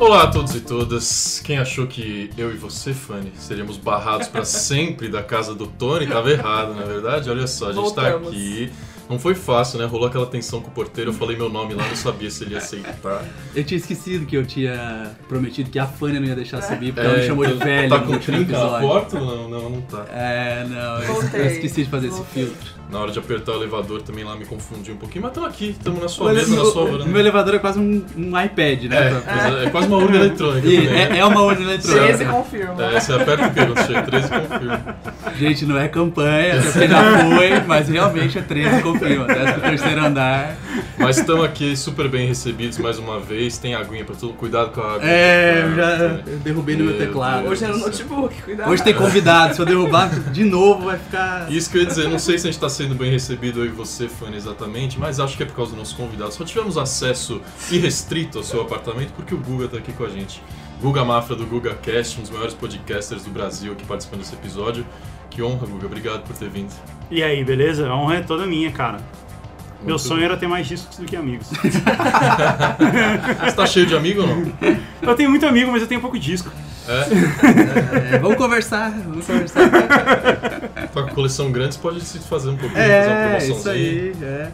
[0.00, 1.40] Olá a todos e todas.
[1.44, 6.06] Quem achou que eu e você, Fanny, seríamos barrados para sempre da casa do Tony,
[6.06, 7.28] tava errado, na é verdade.
[7.30, 8.28] Olha só, a gente tá Voltamos.
[8.28, 8.70] aqui.
[9.10, 9.86] Não foi fácil, né?
[9.86, 12.52] Rolou aquela tensão com o porteiro, eu falei meu nome lá, não sabia se ele
[12.52, 13.24] ia aceitar.
[13.54, 17.06] Eu tinha esquecido que eu tinha prometido que a Fânia não ia deixar subir, porque
[17.06, 19.18] É, ela me chamou de então, velho Tá com trinca na porta?
[19.18, 20.04] Não, não, não tá.
[20.10, 22.44] É, não, eu, eu esqueci de fazer esse Voltei.
[22.44, 22.77] filtro.
[22.90, 25.70] Na hora de apertar o elevador também lá me confundi um pouquinho, mas estamos aqui,
[25.70, 27.04] estamos na sua mesa, na sua varanda.
[27.04, 28.96] meu elevador é quase um, um iPad, né?
[29.08, 30.98] É, mas é quase uma urna eletrônica E também.
[30.98, 32.06] é, é uma urna eletrônica.
[32.06, 32.82] 13 confirma.
[32.84, 34.02] É, você aperta o quê quando chega?
[34.02, 34.96] 13 e confirma.
[35.38, 39.26] Gente, não é campanha, até porque já foi, mas realmente é 13 confirma.
[39.26, 40.56] Desce pro terceiro andar.
[40.98, 43.58] Mas estamos aqui super bem recebidos mais uma vez.
[43.58, 44.34] Tem aguinha pra tudo.
[44.34, 45.08] Cuidado com a água.
[45.08, 45.96] É, eu já
[46.26, 47.42] eu derrubei no meu Meu teclado.
[47.42, 47.52] Deus.
[47.52, 48.70] Hoje é no notebook, cuidado.
[48.70, 51.50] Hoje tem convidado, se eu derrubar de novo vai ficar.
[51.50, 53.66] Isso que eu ia dizer, não sei se a gente tá sendo bem recebido eu
[53.66, 56.32] e você, Fanny, exatamente, mas acho que é por causa do nosso convidado.
[56.32, 60.42] Só tivemos acesso irrestrito ao seu apartamento porque o Guga tá aqui com a gente.
[60.80, 64.86] Guga Mafra do Guga Cast, um dos maiores podcasters do Brasil aqui participando desse episódio.
[65.30, 65.86] Que honra, Guga.
[65.86, 66.72] Obrigado por ter vindo.
[67.10, 67.88] E aí, beleza?
[67.88, 68.98] A honra é toda minha, cara.
[69.80, 71.46] Meu Muito sonho era ter mais discos do que amigos.
[73.44, 74.52] Você tá cheio de amigo ou não?
[75.02, 76.50] eu tenho muito amigo, mas eu tenho pouco disco.
[76.88, 78.14] É?
[78.14, 79.60] É, vamos conversar, vamos conversar.
[80.92, 83.58] Tá com coleção grande, você pode se fazer um pouquinho, fazer uma É, promoçãozinha.
[83.58, 84.50] isso aí, é.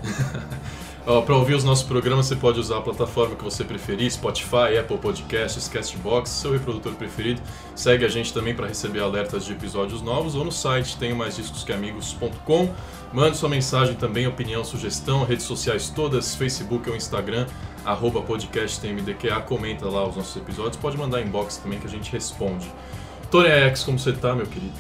[1.06, 4.77] Ó, pra ouvir os nossos programas, você pode usar a plataforma que você preferir, Spotify,
[4.80, 7.41] Apple Podcasts, Castbox, seu reprodutor preferido.
[7.77, 11.36] Segue a gente também para receber alertas de episódios novos ou no site tenho mais
[11.36, 12.70] discos que amigos.com.
[13.14, 17.46] Mande sua mensagem também, opinião, sugestão, redes sociais todas, Facebook ou Instagram,
[17.84, 22.68] arroba podcasttmdqa, comenta lá os nossos episódios, pode mandar inbox também que a gente responde.
[23.30, 24.72] Tony X, como você tá, meu querido?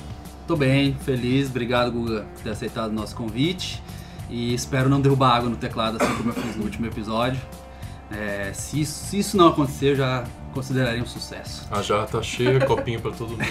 [0.48, 3.80] Tô bem, feliz, obrigado Guga por ter aceitado o nosso convite
[4.28, 7.40] e espero não derrubar água no teclado assim como eu fiz no último episódio.
[8.10, 11.66] É, se, isso, se isso não acontecer, eu já consideraria um sucesso.
[11.70, 13.42] A jarra tá cheia, copinho pra todo mundo.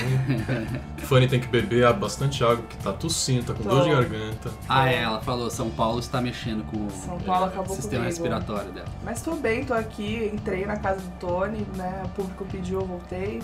[1.04, 3.70] Fanny tem que beber bastante água, que tá tossindo, tá com Tô.
[3.70, 4.50] dor de garganta.
[4.68, 8.24] Ah, é, ela falou, São Paulo está mexendo com São Paulo o acabou sistema comigo.
[8.24, 8.88] respiratório dela.
[9.04, 12.02] Mas tô bem, tô aqui, entrei na casa do Tony, né?
[12.06, 13.42] O público pediu, eu voltei.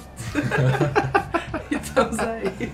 [1.70, 2.72] e estamos aí.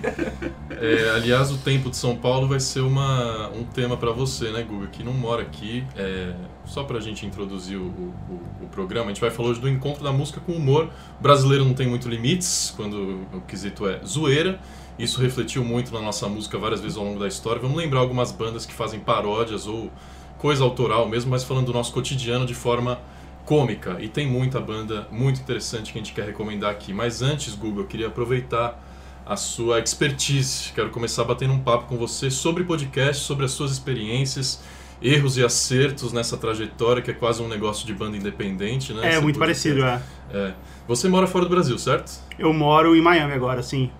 [0.70, 4.62] É, aliás, o tempo de São Paulo vai ser uma, um tema pra você, né,
[4.62, 5.84] Guga, que não mora aqui.
[5.96, 6.32] É,
[6.66, 10.04] só pra gente introduzir o, o, o programa, a gente vai falar hoje do encontro
[10.04, 10.90] da música com o humor.
[11.18, 14.60] O brasileiro não tem muito limites, quando o quesito é zoeira.
[14.98, 17.60] Isso refletiu muito na nossa música várias vezes ao longo da história.
[17.60, 19.90] Vamos lembrar algumas bandas que fazem paródias ou
[20.38, 22.98] coisa autoral mesmo, mas falando do nosso cotidiano de forma
[23.44, 23.96] cômica.
[24.00, 26.92] E tem muita banda muito interessante que a gente quer recomendar aqui.
[26.92, 28.82] Mas antes, Guga, eu queria aproveitar
[29.26, 30.72] a sua expertise.
[30.72, 34.62] Quero começar batendo um papo com você sobre podcast, sobre as suas experiências,
[35.00, 39.06] erros e acertos nessa trajetória que é quase um negócio de banda independente, né?
[39.06, 40.00] É, Esse muito parecido, é.
[40.32, 40.54] É.
[40.88, 42.12] Você mora fora do Brasil, certo?
[42.38, 43.90] Eu moro em Miami agora, sim.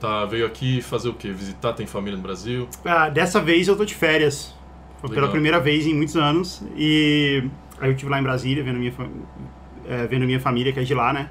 [0.00, 1.30] Tá, veio aqui fazer o quê?
[1.30, 1.72] Visitar?
[1.72, 2.68] Tem família no Brasil?
[2.84, 4.54] Ah, dessa vez eu tô de férias.
[5.00, 5.22] Foi Legal.
[5.22, 6.62] pela primeira vez em muitos anos.
[6.76, 7.48] E
[7.80, 8.92] aí eu estive lá em Brasília, vendo minha,
[9.88, 11.30] é, vendo minha família, que é de lá, né?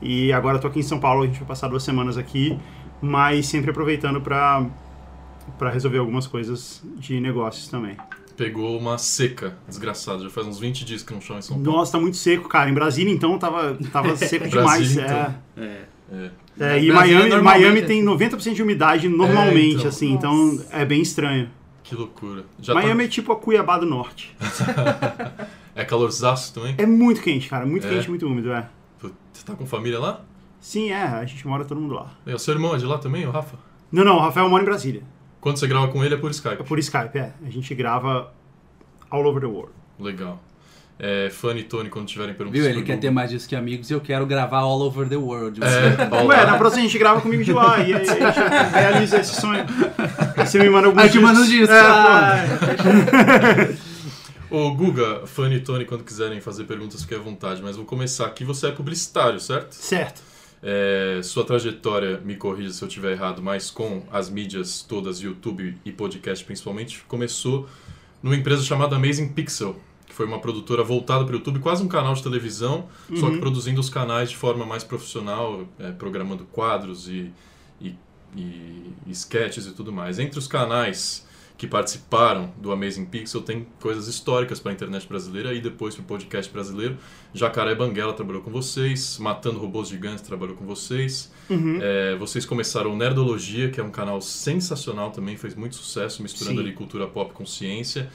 [0.00, 2.58] E agora eu tô aqui em São Paulo, a gente vai passar duas semanas aqui,
[3.00, 4.66] mas sempre aproveitando pra,
[5.58, 7.96] pra resolver algumas coisas de negócios também.
[8.36, 11.78] Pegou uma seca desgraçada, já faz uns 20 dias que não chove em São Paulo.
[11.78, 12.68] Nossa, tá muito seco, cara.
[12.68, 14.94] Em Brasília, então, tava, tava seco demais.
[14.94, 15.06] Brasília, é.
[15.06, 15.34] então.
[15.64, 15.94] É.
[16.12, 16.30] É.
[16.76, 19.88] É, e Miami, Miami é- tem 90% de umidade normalmente, então.
[19.88, 20.68] assim, então Nossa.
[20.70, 21.50] é bem estranho.
[21.82, 22.44] Que loucura.
[22.60, 24.34] Já Miami é tipo a Cuiabá do Norte.
[24.38, 25.32] tá...
[25.76, 26.76] É calorzaço também?
[26.78, 27.90] É muito quente, cara, muito É?
[27.90, 28.68] quente, muito úmido, é.
[29.32, 30.20] Você tá com família lá?
[30.60, 32.12] Sim, é, a gente mora todo mundo lá.
[32.24, 33.56] E o seu irmão é de lá também, o Rafa?
[33.90, 35.02] Não, não, o Rafael mora em Brasília.
[35.44, 36.64] Quando você grava com ele é por É Skype.
[36.64, 37.34] por Skype, é.
[37.46, 38.32] A gente grava
[39.10, 39.72] all over the world.
[40.00, 40.42] Legal.
[40.98, 42.70] É, Fanny e Tony, quando tiverem perguntas Viu?
[42.70, 45.60] Ele quer ter mais disso que amigos e eu quero gravar all over the world.
[45.62, 49.18] É, Ué, na próxima a gente grava comigo de lá e aí a gente realiza
[49.18, 49.66] esse sonho.
[50.34, 51.68] Aí você me manda alguns Aí te manda os discos.
[51.68, 51.80] É.
[51.80, 52.46] Ah,
[54.50, 57.60] Ô, Guga, Fanny e Tony, quando quiserem fazer perguntas, fiquem à vontade.
[57.62, 58.44] Mas vou começar aqui.
[58.44, 59.74] Você é publicitário, certo?
[59.74, 60.22] Certo.
[60.66, 65.76] É, sua trajetória, me corrija se eu estiver errado, mas com as mídias todas, YouTube
[65.84, 67.68] e podcast principalmente, começou
[68.22, 69.76] numa empresa chamada Amazing Pixel,
[70.06, 73.36] que foi uma produtora voltada para o YouTube, quase um canal de televisão, só que
[73.36, 77.30] produzindo os canais de forma mais profissional, é, programando quadros e,
[77.78, 77.94] e,
[78.34, 80.18] e, e sketches e tudo mais.
[80.18, 85.54] Entre os canais que participaram do Amazing Pixel tem coisas históricas para a internet brasileira
[85.54, 86.96] e depois para o podcast brasileiro.
[87.32, 91.32] Jacaré Banguela trabalhou com vocês, Matando Robôs Gigantes trabalhou com vocês.
[91.48, 91.78] Uhum.
[91.80, 96.60] É, vocês começaram o Nerdologia, que é um canal sensacional também, fez muito sucesso, misturando
[96.60, 96.66] Sim.
[96.66, 98.10] ali cultura pop com ciência.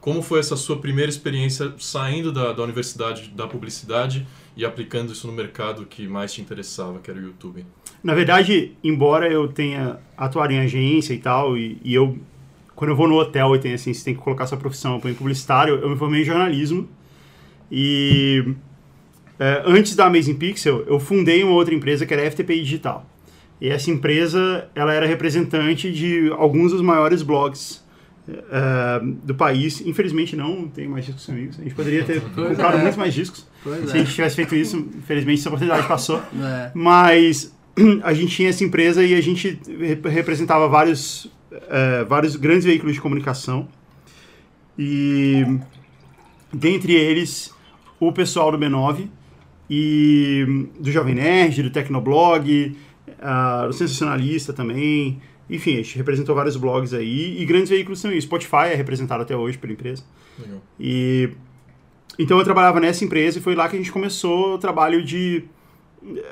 [0.00, 5.26] Como foi essa sua primeira experiência saindo da, da universidade da publicidade e aplicando isso
[5.26, 7.64] no mercado que mais te interessava, que era o YouTube?
[8.02, 12.18] Na verdade, embora eu tenha atuado em agência e tal, e, e eu,
[12.74, 15.00] quando eu vou no hotel e tem assim, você tem que colocar sua profissão, eu
[15.00, 16.88] ponho publicitário, eu me formei em jornalismo.
[17.70, 18.54] E
[19.38, 23.06] é, antes da Amazing Pixel, eu fundei uma outra empresa que era a FTPI Digital.
[23.60, 27.82] E essa empresa, ela era representante de alguns dos maiores blogs
[28.28, 29.80] é, do país.
[29.80, 31.58] Infelizmente não tem mais discos amigos.
[31.58, 32.80] A gente poderia ter comprado é.
[32.80, 33.46] muitos mais discos.
[33.62, 36.18] Pois Se a gente tivesse feito isso, infelizmente essa oportunidade passou.
[36.18, 36.70] É.
[36.74, 37.54] Mas
[38.02, 41.30] a gente tinha essa empresa e a gente rep- representava vários,
[41.68, 43.68] eh, vários grandes veículos de comunicação.
[44.78, 45.44] E
[46.52, 47.52] dentre eles,
[48.00, 49.08] o pessoal do B9
[49.68, 52.76] e do Jovem Nerd, do Tecnoblog,
[53.20, 55.20] ah, do Sensacionalista também.
[55.48, 58.20] Enfim, a gente representou vários blogs aí e grandes veículos também.
[58.20, 60.02] Spotify é representado até hoje pela empresa.
[60.38, 60.62] Legal.
[60.78, 61.30] E
[62.18, 65.44] então eu trabalhava nessa empresa e foi lá que a gente começou o trabalho de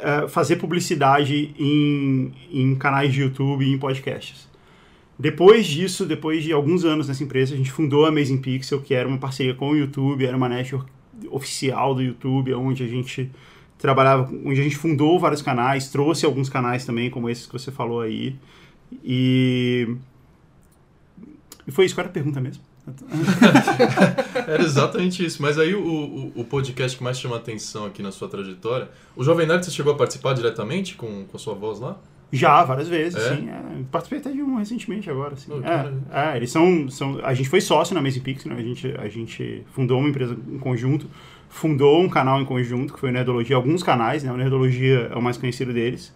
[0.01, 4.52] eh, fazer publicidade em, em canais de YouTube e em podcasts.
[5.23, 8.93] Depois disso, depois de alguns anos nessa empresa, a gente fundou a Amazing Pixel, que
[8.93, 10.91] era uma parceria com o YouTube, era uma network
[11.31, 13.31] oficial do YouTube, onde a gente
[13.79, 17.71] trabalhava, onde a gente fundou vários canais, trouxe alguns canais também, como esses que você
[17.71, 18.35] falou aí.
[19.05, 19.95] E,
[21.69, 22.65] e foi isso, qual era a pergunta mesmo?
[24.49, 25.41] Era exatamente isso.
[25.41, 29.23] Mas aí o, o, o podcast que mais chama atenção aqui na sua trajetória, o
[29.23, 31.97] Jovem Nerd você chegou a participar diretamente com, com a sua voz lá?
[32.33, 33.37] Já, várias vezes, É?
[33.37, 33.49] sim.
[33.51, 35.35] É, participei até de um recentemente agora,
[36.13, 37.21] é, é, eles são, são...
[37.23, 38.55] A gente foi sócio na Amazing Pix, né?
[38.57, 41.07] A gente, a gente fundou uma empresa em conjunto,
[41.49, 44.33] fundou um canal em conjunto, que foi o Nerdologia, alguns canais, né?
[44.33, 46.15] O Nerdologia é o mais conhecido deles.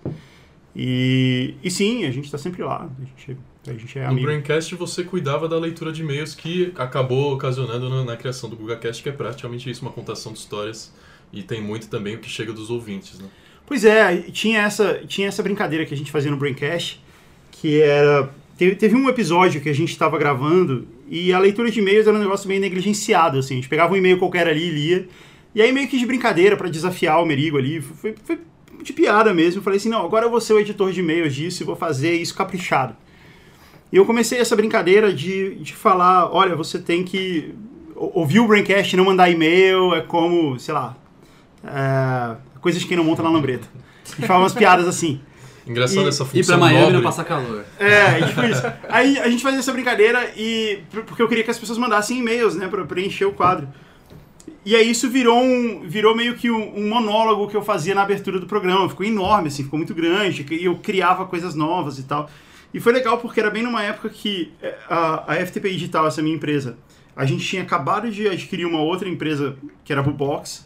[0.74, 2.88] E, e sim, a gente tá sempre lá.
[2.98, 4.26] A gente, a gente é No amigo.
[4.26, 9.02] Braincast você cuidava da leitura de e-mails que acabou ocasionando na, na criação do GugaCast,
[9.02, 10.94] que é praticamente isso, uma contação de histórias.
[11.32, 13.28] E tem muito também o que chega dos ouvintes, né?
[13.66, 17.02] Pois é, tinha essa, tinha essa brincadeira que a gente fazia no Braincast,
[17.50, 18.30] que era...
[18.56, 22.16] Teve, teve um episódio que a gente estava gravando e a leitura de e-mails era
[22.16, 23.54] um negócio meio negligenciado, assim.
[23.54, 25.08] A gente pegava um e-mail qualquer ali e lia.
[25.54, 28.38] E aí meio que de brincadeira, para desafiar o Merigo ali, foi, foi
[28.82, 29.60] de piada mesmo.
[29.60, 32.14] Falei assim, não, agora eu vou ser o editor de e-mails disso e vou fazer
[32.14, 32.96] isso caprichado.
[33.92, 37.54] E eu comecei essa brincadeira de, de falar, olha, você tem que
[37.94, 40.96] ou- ouvir o Braincast e não mandar e-mail, é como, sei lá,
[41.64, 42.36] é,
[42.66, 43.68] coisas que quem não monta na lambreta.
[44.04, 45.20] A gente falava umas piadas assim.
[45.64, 46.94] Engraçado E- essa Ir função pra Miami nobre.
[46.96, 47.64] não passar calor.
[47.78, 48.62] É, tipo isso.
[48.88, 52.54] Aí a gente fazia essa brincadeira e porque eu queria que as pessoas mandassem e-mails,
[52.56, 53.68] né, pra preencher o quadro.
[54.64, 58.02] E aí isso virou um, virou meio que um, um monólogo que eu fazia na
[58.02, 58.88] abertura do programa.
[58.88, 62.28] Ficou enorme, assim, ficou muito grande, e eu criava coisas novas e tal.
[62.74, 66.20] E foi legal porque era bem numa época que é, a, a FTP Digital, essa
[66.22, 66.76] minha empresa,
[67.16, 70.64] a gente tinha acabado de adquirir uma outra empresa que era a Bubox.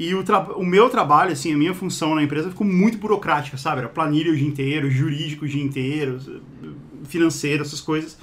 [0.00, 0.24] E o,
[0.56, 3.80] o meu trabalho, assim, a minha função na empresa ficou muito burocrática, sabe?
[3.80, 6.18] Era planilha o dia inteiro, jurídico o dia inteiro,
[7.04, 8.16] financeiro, essas coisas.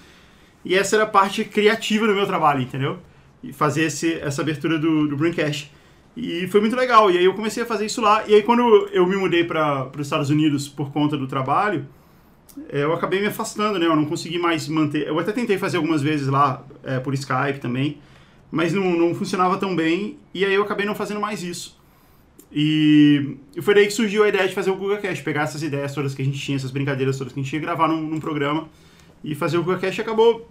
[0.65, 2.97] E essa era a parte criativa do meu trabalho, entendeu?
[3.43, 5.71] E fazer esse, essa abertura do, do Braincast.
[6.15, 7.11] E foi muito legal.
[7.11, 8.23] E aí eu comecei a fazer isso lá.
[8.27, 11.85] E aí quando eu me mudei para os Estados Unidos por conta do trabalho,
[12.69, 13.85] eh, eu acabei me afastando, né?
[13.85, 15.05] Eu não consegui mais manter.
[15.05, 17.99] Eu até tentei fazer algumas vezes lá eh, por Skype também,
[18.51, 20.17] mas não, não funcionava tão bem.
[20.33, 21.77] E aí eu acabei não fazendo mais isso.
[22.51, 25.93] E, e foi daí que surgiu a ideia de fazer o GugaCast, pegar essas ideias
[25.93, 28.19] todas que a gente tinha, essas brincadeiras todas que a gente tinha, gravar num, num
[28.19, 28.69] programa
[29.23, 30.49] e fazer o GugaCast acabou.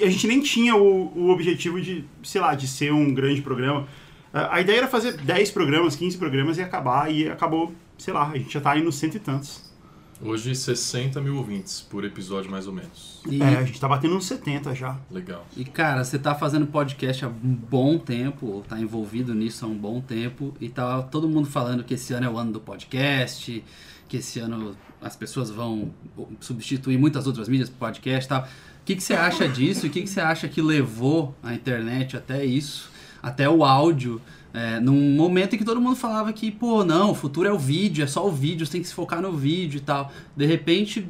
[0.00, 3.86] A gente nem tinha o, o objetivo de, sei lá, de ser um grande programa.
[4.32, 8.30] A a ideia era fazer 10 programas, 15 programas e acabar, e acabou, sei lá,
[8.30, 9.73] a gente já tá aí nos cento e tantos.
[10.22, 13.20] Hoje 60 mil ouvintes por episódio, mais ou menos.
[13.28, 14.98] E, É, a gente tá batendo uns 70 já.
[15.10, 15.46] Legal.
[15.56, 19.76] e, cara, você tá fazendo podcast há um bom tempo, tá envolvido nisso há um
[19.76, 23.62] bom tempo, e tá todo mundo falando que esse ano é o ano do podcast,
[24.08, 25.92] que esse ano as pessoas vão
[26.40, 28.42] substituir muitas outras mídias pro podcast e tal.
[28.42, 29.86] O que, que você acha disso?
[29.86, 32.90] E o que, que você acha que levou a internet até isso,
[33.22, 34.20] até o áudio,
[34.54, 37.58] é, num momento em que todo mundo falava que, pô, não, o futuro é o
[37.58, 40.12] vídeo, é só o vídeo, você tem que se focar no vídeo e tal.
[40.36, 41.08] De repente,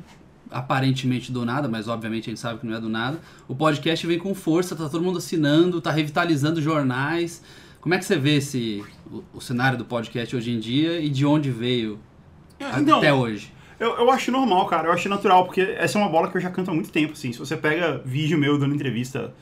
[0.50, 4.06] aparentemente do nada, mas obviamente a gente sabe que não é do nada, o podcast
[4.06, 7.42] vem com força, tá todo mundo assinando, tá revitalizando jornais.
[7.82, 8.82] Como é que você vê esse,
[9.12, 11.98] o, o cenário do podcast hoje em dia e de onde veio
[12.58, 13.52] Então, até hoje?
[13.78, 14.88] Eu, eu acho normal, cara.
[14.88, 17.12] Eu acho natural, porque essa é uma bola que eu já canto há muito tempo,
[17.12, 17.30] assim.
[17.30, 19.34] Se você pega vídeo meu dando entrevista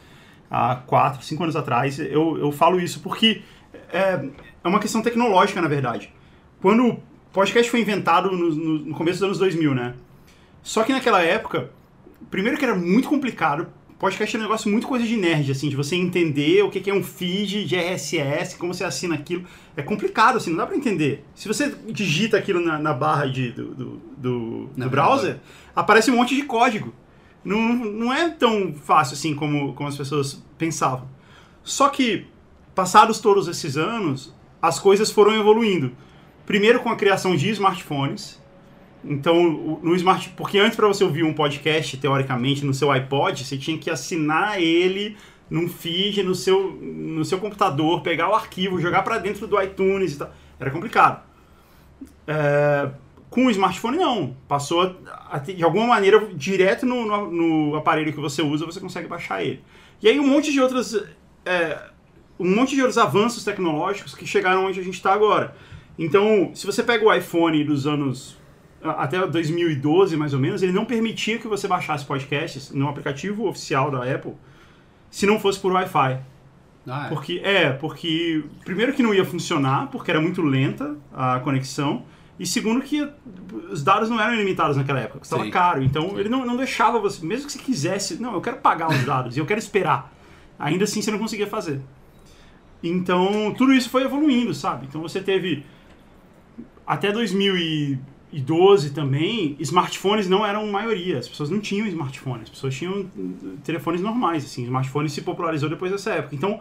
[0.50, 3.42] há 4, 5 anos atrás, eu, eu falo isso porque
[3.93, 4.29] é,
[4.65, 6.13] é uma questão tecnológica, na verdade.
[6.61, 9.95] Quando o podcast foi inventado no, no- no começo dos anos 2000, né?
[10.63, 11.71] Só que naquela época,
[12.31, 13.67] primeiro que era muito complicado
[13.99, 16.93] podcast é um negócio muito coisa de nerd, assim, de você entender o que é
[16.93, 19.45] um feed de RSS, como você assina aquilo.
[19.77, 21.25] É complicado, assim, não dá pra entender.
[21.37, 25.39] Se você digita aquilo na, na barra de, do, do, do, do browser,
[25.75, 26.93] aparece um monte de código.
[27.45, 31.07] Não, não é tão fácil assim como, como as pessoas pensavam.
[31.63, 32.27] Só que,
[32.75, 35.93] passados todos esses anos, as coisas foram evoluindo.
[36.47, 38.41] Primeiro com a criação de smartphones.
[39.05, 43.59] Então, no smart, porque antes para você ouvir um podcast, teoricamente, no seu iPod, você
[43.59, 45.17] tinha que assinar ele
[45.52, 50.14] num feed no seu, no seu computador, pegar o arquivo, jogar para dentro do iTunes
[50.14, 50.33] e tal.
[50.59, 51.23] Era complicado.
[52.26, 52.91] É,
[53.29, 54.35] com o smartphone, não.
[54.49, 54.97] Passou
[55.31, 59.45] a, de alguma maneira, direto no, no, no aparelho que você usa, você consegue baixar
[59.45, 59.62] ele.
[60.00, 60.95] E aí um monte de outras.
[61.45, 61.79] é,
[62.39, 65.55] um monte de outros avanços tecnológicos que chegaram onde a gente está agora.
[65.99, 68.37] Então, se você pega o iPhone dos anos
[68.83, 73.91] até 2012, mais ou menos, ele não permitia que você baixasse podcasts no aplicativo oficial
[73.91, 74.35] da Apple
[75.11, 76.19] se não fosse por Wi-Fi.
[76.87, 77.09] Ah, é.
[77.09, 82.05] Porque, é, porque primeiro que não ia funcionar, porque era muito lenta a conexão,
[82.39, 83.09] e segundo que
[83.71, 85.51] os dados não eram ilimitados naquela época, custava Sim.
[85.51, 85.83] caro.
[85.83, 89.05] Então ele não, não deixava você, mesmo que você quisesse, não, eu quero pagar os
[89.05, 90.12] dados e eu quero esperar.
[90.59, 91.81] Ainda assim você não conseguia fazer.
[92.83, 94.87] Então tudo isso foi evoluindo, sabe?
[94.89, 95.65] Então você teve
[96.87, 101.19] até 2012 também, smartphones não eram maioria.
[101.19, 102.45] As pessoas não tinham smartphones.
[102.45, 103.09] As pessoas tinham
[103.62, 104.65] telefones normais, assim.
[104.65, 106.35] Smartphone se popularizou depois dessa época.
[106.35, 106.61] Então,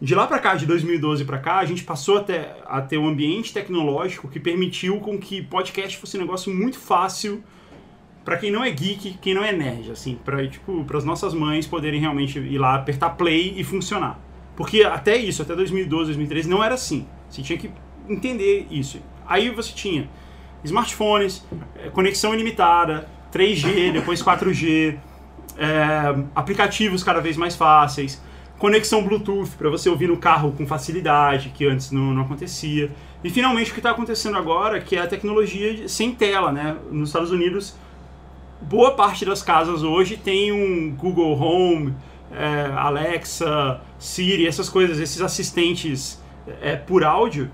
[0.00, 2.98] de lá pra cá, de 2012 pra cá, a gente passou a ter, a ter
[2.98, 7.42] um ambiente tecnológico que permitiu com que podcast fosse um negócio muito fácil
[8.24, 11.66] pra quem não é geek, quem não é nerd, assim, para tipo, as nossas mães
[11.66, 14.18] poderem realmente ir lá apertar play e funcionar.
[14.56, 17.06] Porque até isso, até 2012, 2013 não era assim.
[17.28, 17.70] Você tinha que
[18.08, 19.00] entender isso.
[19.26, 20.08] Aí você tinha
[20.64, 21.44] smartphones,
[21.76, 24.96] eh, conexão ilimitada, 3G, depois 4G,
[25.56, 28.22] eh, aplicativos cada vez mais fáceis,
[28.58, 32.90] conexão Bluetooth para você ouvir no carro com facilidade, que antes não, não acontecia.
[33.24, 36.76] E finalmente o que está acontecendo agora, que é a tecnologia sem tela, né?
[36.90, 37.74] Nos Estados Unidos,
[38.60, 41.94] boa parte das casas hoje tem um Google Home,
[42.30, 46.20] eh, Alexa, Siri, essas coisas, esses assistentes
[46.60, 47.50] eh, por áudio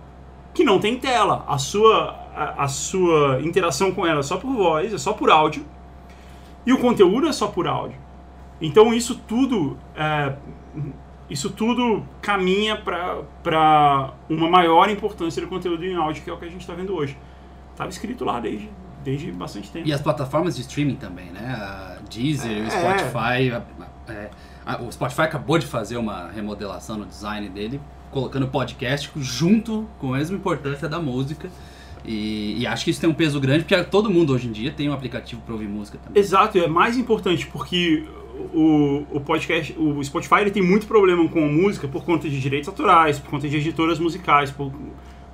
[0.55, 1.45] que não tem tela.
[1.47, 5.31] A sua, a, a sua interação com ela é só por voz, é só por
[5.31, 5.65] áudio.
[6.65, 7.99] E o conteúdo é só por áudio.
[8.61, 10.35] Então isso tudo, é,
[11.31, 16.47] isso tudo caminha para uma maior importância do conteúdo em áudio, que é o que
[16.47, 17.17] a gente está vendo hoje.
[17.73, 18.69] Estava escrito lá desde,
[19.05, 19.87] desde bastante tempo.
[19.87, 21.41] E as plataformas de streaming também, né?
[21.55, 22.71] A Deezer, É.
[22.71, 23.51] Spotify.
[23.51, 24.31] é, a-
[24.77, 30.15] o Spotify acabou de fazer uma remodelação no design dele, colocando o podcast junto com
[30.15, 31.51] a mesma importância da música.
[32.05, 34.71] E, e acho que isso tem um peso grande, porque todo mundo hoje em dia
[34.71, 36.21] tem um aplicativo para ouvir música também.
[36.21, 38.05] Exato, é mais importante porque
[38.55, 42.41] o, o podcast, o Spotify ele tem muito problema com a música por conta de
[42.41, 44.73] direitos autorais, por conta de editoras musicais, por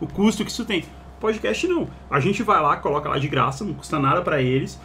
[0.00, 0.84] o custo que isso tem.
[1.20, 1.88] Podcast não.
[2.10, 4.80] A gente vai lá, coloca lá de graça, não custa nada para eles.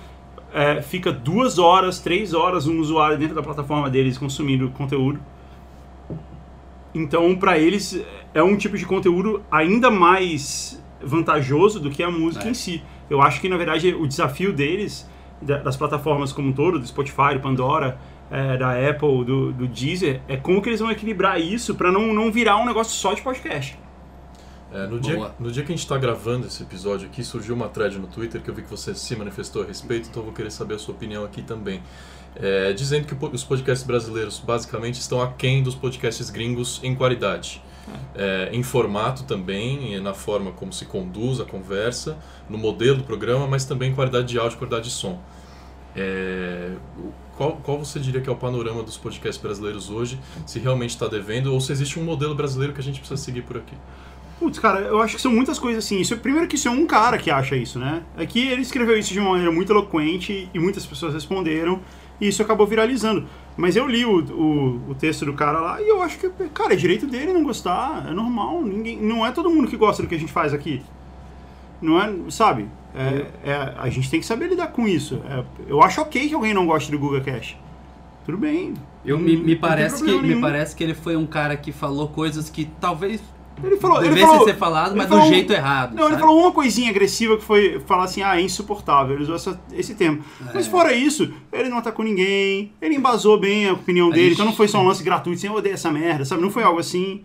[0.53, 5.20] É, fica duas horas, três horas um usuário dentro da plataforma deles consumindo conteúdo.
[6.94, 8.03] Então, para eles
[8.34, 12.51] é um tipo de conteúdo ainda mais vantajoso do que a música É.
[12.51, 12.82] em si.
[13.10, 15.08] Eu acho que na verdade o desafio deles
[15.41, 17.98] da- das plataformas como um todo, do Spotify, do Pandora,
[18.32, 22.13] é, da Apple, do, do Deezer, é como que eles vão equilibrar isso para não,
[22.13, 23.77] não virar um negócio só de podcast.
[24.71, 27.67] É, no, dia, no dia que a gente está gravando esse episódio aqui, surgiu uma
[27.69, 30.33] thread no Twitter que eu vi que você se manifestou a respeito, então eu vou
[30.33, 31.81] querer saber a sua opinião aqui também.
[32.35, 37.63] É, dizendo que os podcasts brasileiros basicamente estão aquém dos podcasts gringos em qualidade.
[38.13, 43.03] É, em formato também, e na forma como se conduz a conversa, no modelo do
[43.03, 45.19] programa, mas também em qualidade de áudio e qualidade de som.
[45.95, 46.75] É,
[47.35, 50.19] qual, qual você diria que é o panorama dos podcasts brasileiros hoje?
[50.45, 53.41] Se realmente está devendo ou se existe um modelo brasileiro que a gente precisa seguir
[53.41, 53.75] por aqui?
[54.39, 56.00] Putz, cara, eu acho que são muitas coisas assim.
[56.00, 58.03] Isso, primeiro que isso é um cara que acha isso, né?
[58.17, 61.81] É que ele escreveu isso de uma maneira muito eloquente e muitas pessoas responderam
[62.22, 63.27] e isso acabou viralizando.
[63.58, 66.72] Mas eu li o, o, o texto do cara lá e eu acho que, cara,
[66.74, 68.62] é direito dele não gostar, é normal.
[68.62, 70.81] Ninguém, não é todo mundo que gosta do que a gente faz aqui.
[71.81, 72.67] Não é, sabe?
[72.96, 75.22] É, é- a gente tem que saber lidar com isso.
[75.29, 77.58] É, eu acho ok que alguém não goste do Google Cash.
[78.25, 78.74] Tudo bem.
[79.05, 82.08] Eu, Não- me, me parece que, me parece que ele foi um cara que falou
[82.08, 83.22] coisas que talvez
[83.63, 85.94] Ele falou, ele devessem falou, ser faladas, ele mas falou do jeito errado.
[85.96, 86.22] Não, ele sabe?
[86.22, 89.16] falou uma coisinha agressiva que foi falar assim, ah, é insuportável.
[89.16, 90.24] Ele usou essa- esse termo.
[90.54, 90.70] Mas É.
[90.70, 94.46] fora isso, ele não atacou ninguém, ele embasou bem a opinião A dele, gente- então
[94.46, 96.42] não foi só um lance gratuito, sem eu odeio essa merda, sabe?
[96.42, 97.22] Não foi algo assim.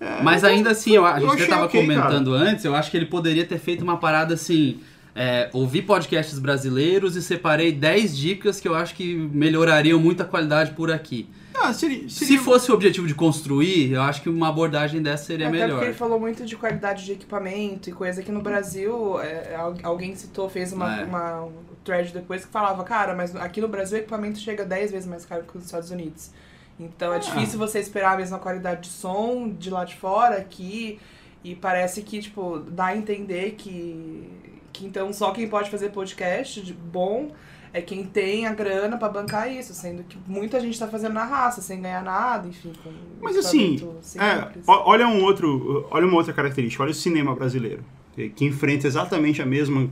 [0.00, 2.74] É, Mas então, ainda assim, eu- a gente até achei tava ok, comentando antes, eu
[2.74, 4.78] acho que ele poderia ter feito uma parada assim.
[5.16, 10.24] é, ouvi podcasts brasileiros e separei 10 dicas que eu acho que melhorariam muito a
[10.24, 11.28] qualidade por aqui.
[11.56, 15.24] Ah, seria, Se seria- fosse o objetivo de construir, eu acho que uma abordagem dessa
[15.24, 15.70] seria Até melhor.
[15.76, 19.76] porque ele falou muito de qualidade de equipamento e coisa que no Brasil, é, al-
[19.84, 21.04] alguém citou, fez uma, É.
[21.04, 21.52] uma um
[21.84, 25.24] thread depois que falava, cara, mas aqui no Brasil o equipamento chega 10 vezes mais
[25.24, 26.30] caro que nos Estados Unidos.
[26.78, 27.18] Então é Ah.
[27.20, 30.98] difícil você esperar a mesma qualidade de som de lá de fora aqui.
[31.44, 34.28] E parece que, tipo, dá a entender que,
[34.72, 37.30] que então só quem pode fazer podcast de bom
[37.74, 41.24] é quem tem a grana pra bancar isso, sendo que muita gente tá fazendo na
[41.24, 42.72] raça, sem ganhar nada, enfim.
[42.84, 42.90] Com
[43.20, 43.76] Mas assim,
[44.16, 49.42] é, olha um outro, olha uma outra característica, olha o cinema brasileiro, que enfrenta exatamente
[49.42, 49.90] a mesma,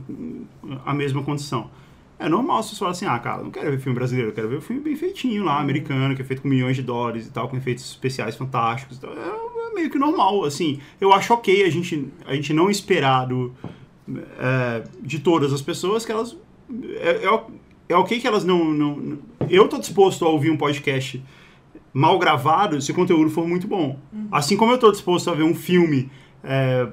[0.85, 1.69] a mesma condição.
[2.17, 4.59] É normal você falar assim, ah, cara, não quero ver filme brasileiro, eu quero ver
[4.59, 7.49] um filme bem feitinho lá, americano, que é feito com milhões de dólares e tal,
[7.49, 8.95] com efeitos especiais fantásticos.
[8.95, 9.11] e tal.
[9.11, 10.79] É, meio que normal, assim.
[11.01, 13.53] Eu acho ok a gente, a gente não esperar do,
[14.39, 16.37] é, de todas as pessoas que elas.
[16.95, 17.43] É, é,
[17.87, 21.23] é ok que elas não, não, Eu tô disposto a ouvir um podcast
[21.93, 23.99] mal gravado se o conteúdo for muito bom.
[24.31, 26.09] Assim como eu tô disposto a ver um filme
[26.43, 26.87] é,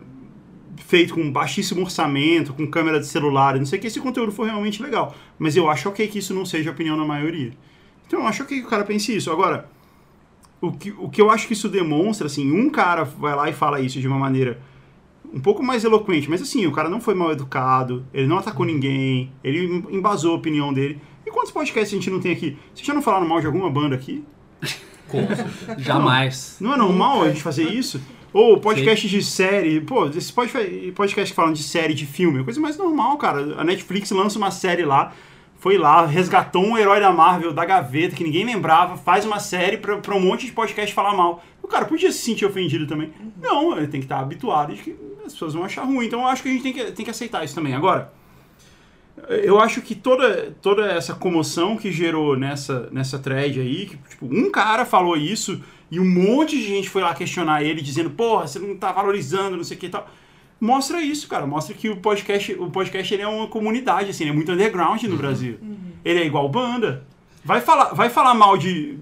[0.76, 4.32] feito com baixíssimo orçamento, com câmera de celular, não sei o que, se o conteúdo
[4.32, 5.14] for realmente legal.
[5.38, 7.52] Mas eu acho ok que isso não seja a opinião da maioria.
[8.06, 9.30] Então eu acho ok que o cara pense isso.
[9.30, 9.70] Agora,
[10.61, 13.52] o que, o que eu acho que isso demonstra, assim, um cara vai lá e
[13.52, 14.61] fala isso de uma maneira
[15.32, 18.66] um pouco mais eloquente, mas assim, o cara não foi mal educado, ele não atacou
[18.66, 21.00] ninguém, ele embasou a opinião dele.
[21.26, 22.56] E quantos podcasts a gente não tem aqui?
[22.75, 24.25] Vocês já não falaram mal de alguma banda aqui?
[25.08, 25.78] Com certeza.
[25.78, 26.56] Jamais.
[26.60, 28.00] Não é normal a gente fazer isso?
[28.32, 32.44] Ou podcast de série, pô, esse podcast, podcast que falam de série, de filme, é
[32.44, 33.60] coisa mais normal, cara.
[33.60, 35.12] A Netflix lança uma série lá,
[35.60, 39.76] foi lá, resgatou um herói da Marvel, da gaveta, que ninguém lembrava, faz uma série
[39.76, 41.44] pra, pra um monte de podcast falar mal.
[41.62, 43.12] O cara podia se sentir ofendido também.
[43.40, 46.06] Não, ele tem que estar habituado de que as pessoas vão achar ruim.
[46.06, 47.74] Então eu acho que a gente tem que, tem que aceitar isso também.
[47.74, 48.10] Agora,
[49.28, 54.26] eu acho que toda, toda essa comoção que gerou nessa, nessa thread aí, que tipo,
[54.26, 58.46] um cara falou isso e um monte de gente foi lá questionar ele, dizendo, porra,
[58.46, 60.08] você não tá valorizando, não sei o que e tal.
[60.60, 61.46] Mostra isso, cara.
[61.46, 65.02] Mostra que o podcast, o podcast ele é uma comunidade, assim, ele é muito underground
[65.04, 65.58] no Brasil.
[66.04, 67.04] Ele é igual banda.
[67.42, 68.99] Vai falar, vai falar mal de.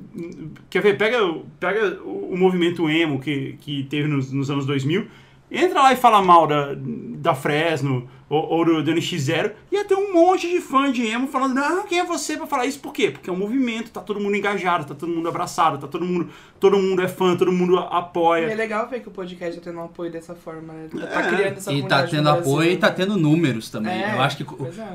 [0.70, 0.96] Quer ver?
[0.96, 1.18] Pega,
[1.58, 5.06] pega o, o movimento emo que, que teve nos, nos anos 2000.
[5.50, 9.52] Entra lá e fala mal da, da Fresno ou, ou do, do NX0.
[9.72, 12.66] Ia ter um monte de fã de emo falando: Não, quem é você pra falar
[12.66, 12.78] isso?
[12.80, 13.10] Por quê?
[13.10, 16.28] Porque é um movimento, tá todo mundo engajado, tá todo mundo abraçado, tá todo mundo.
[16.60, 18.54] Todo mundo é fã, todo mundo E é apoia.
[18.56, 20.88] legal ver que o podcast tá tendo um apoio dessa forma, né?
[20.92, 21.28] Tá É.
[21.28, 22.94] criando essa E tá tendo apoio e tá né?
[22.96, 24.02] tendo números também.
[24.02, 24.46] É, eu acho que é.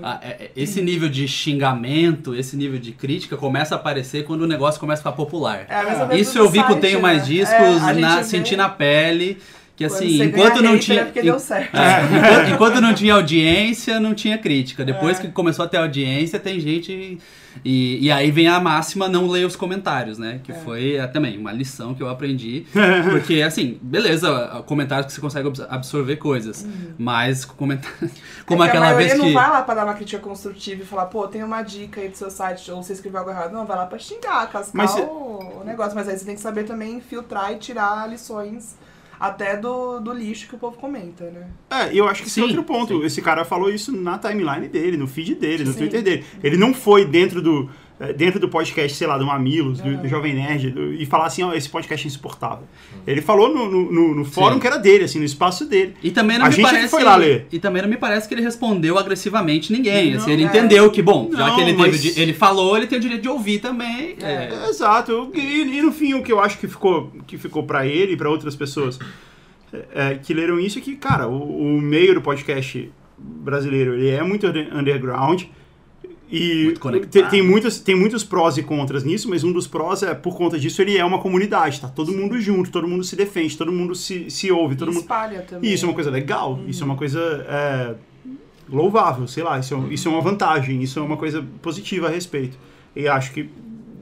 [0.03, 4.47] a- é- esse nível de xingamento, esse nível de crítica começa a aparecer quando o
[4.47, 5.65] negócio começa a ficar popular.
[5.69, 7.01] É Isso eu vi com site, Tenho né?
[7.01, 9.37] Mais É, Discos, na, vê senti na pele,
[9.75, 11.11] que assim, enquanto não tinha...
[11.15, 11.75] É deu certo.
[11.75, 14.85] É, enquanto, enquanto não tinha audiência, não tinha crítica.
[14.85, 15.21] Depois É.
[15.23, 17.17] que começou a ter audiência, tem gente.
[17.63, 20.39] E, e aí vem a máxima não ler os comentários, né?
[20.43, 20.55] Que É.
[20.55, 22.65] foi é, também uma lição que eu aprendi.
[23.11, 26.67] Porque, assim, beleza, comentários que você consegue abs- absorver coisas.
[26.97, 28.11] Mas comentários.
[28.45, 28.67] Como Uhum.
[28.67, 29.17] É que aquela vez que.
[29.19, 32.09] não vai lá pra dar uma crítica construtiva e falar, pô, tem uma dica aí
[32.09, 33.51] do seu site, ou você escreveu algo errado.
[33.53, 35.95] Não, vai lá pra xingar, cascar Mas o negócio.
[35.95, 38.75] Mas aí você tem que saber também filtrar e tirar lições
[39.19, 41.47] até do, do lixo que o povo comenta, né?
[41.69, 42.99] É, eu acho que esse é Sim, outro ponto.
[42.99, 43.05] sim.
[43.05, 45.79] Esse cara falou isso na timeline dele, no feed dele, no Sim.
[45.79, 46.25] Twitter dele.
[46.43, 47.69] Ele não foi dentro do,
[48.11, 49.93] dentro do podcast, sei lá, do Mamilos, do, É.
[49.93, 52.65] do Jovem Nerd, do- e falar assim, ó, esse podcast é insuportável.
[53.07, 54.59] Ele falou no, no, no- no fórum Sim.
[54.59, 55.93] que era dele, assim, no espaço dele.
[56.03, 56.89] E também não A me gente parece.
[56.89, 57.47] foi lá ler.
[57.51, 60.11] E também não me parece que ele respondeu agressivamente ninguém.
[60.11, 60.45] Não, assim, ele é.
[60.47, 61.81] entendeu que, bom, já Não, que ele teve.
[61.91, 64.15] mas- de- ele falou, ele tem o direito de ouvir também.
[64.21, 64.49] É.
[64.51, 64.69] é.
[64.69, 65.31] Exato.
[65.33, 68.17] E, e no fim, o que eu acho que ficou, que ficou para ele e
[68.17, 68.99] para outras pessoas
[69.93, 74.21] é, que leram isso é que, cara, o, o meio do podcast brasileiro ele é
[74.23, 75.43] muito under- underground.
[76.35, 76.73] E
[77.11, 80.35] tem, tem, muitas, tem muitos prós e contras nisso, mas um dos prós é, por
[80.35, 83.71] conta disso, ele é uma comunidade, tá todo mundo junto, todo mundo se defende, todo
[83.71, 85.69] mundo se, se ouve, todo e mundo espalha também.
[85.69, 87.95] e isso é uma coisa legal, isso é uma coisa é,
[88.67, 92.09] louvável, sei lá, isso é, isso é uma vantagem, isso é uma coisa positiva a
[92.09, 92.57] respeito.
[92.95, 93.47] E acho que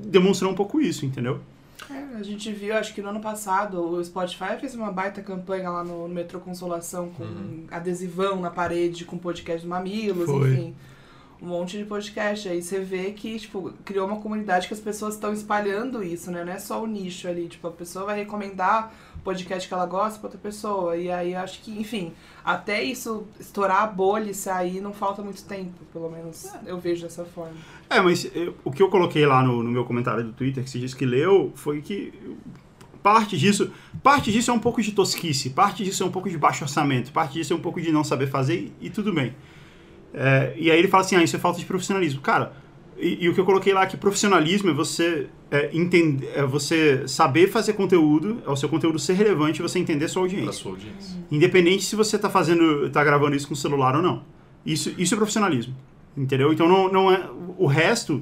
[0.05, 1.41] demonstrou um pouco isso, entendeu?
[1.89, 5.69] É, a gente viu, acho que no ano passado, o Spotify fez uma baita campanha
[5.69, 7.25] lá no, Metrô Consolação com
[7.69, 10.53] adesivão na parede com podcast do Mamilos, Foi.
[10.53, 10.75] enfim.
[11.41, 12.47] Um monte de podcast.
[12.47, 16.45] Aí você vê que, tipo, criou uma comunidade que as pessoas estão espalhando isso, né?
[16.45, 17.47] Não é só o nicho ali.
[17.47, 20.95] Tipo, a pessoa vai recomendar o podcast que ela gosta pra outra pessoa.
[20.95, 22.13] E aí acho que, enfim,
[22.45, 27.03] até isso estourar a bolha e sair, não falta muito tempo, pelo menos eu vejo
[27.03, 27.55] dessa forma.
[27.89, 30.69] É, mas eh, o que eu coloquei lá no, no meu comentário do Twitter, que
[30.69, 32.13] você disse que leu, foi que
[33.01, 33.71] parte disso,
[34.03, 37.11] parte disso é um pouco de tosquice, parte disso é um pouco de baixo orçamento,
[37.11, 39.33] parte disso é um pouco de não saber fazer e, e tudo bem.
[40.13, 42.21] É, e aí ele fala assim, ah, isso é falta de profissionalismo.
[42.21, 42.53] Cara,
[42.97, 46.43] e, e o que eu coloquei lá é que profissionalismo é você é, entender, é
[46.43, 50.23] você saber fazer conteúdo, é o seu conteúdo ser relevante e você entender a sua
[50.23, 50.51] audiência.
[50.51, 51.17] sua audiência.
[51.31, 54.23] Independente se você tá fazendo, tá gravando isso com celular ou não.
[54.65, 55.75] Isso, isso é profissionalismo.
[56.15, 56.53] Entendeu?
[56.53, 57.29] Então não, não é.
[57.57, 58.21] O resto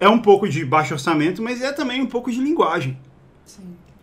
[0.00, 2.96] é um pouco de baixo orçamento, mas é também um pouco de linguagem.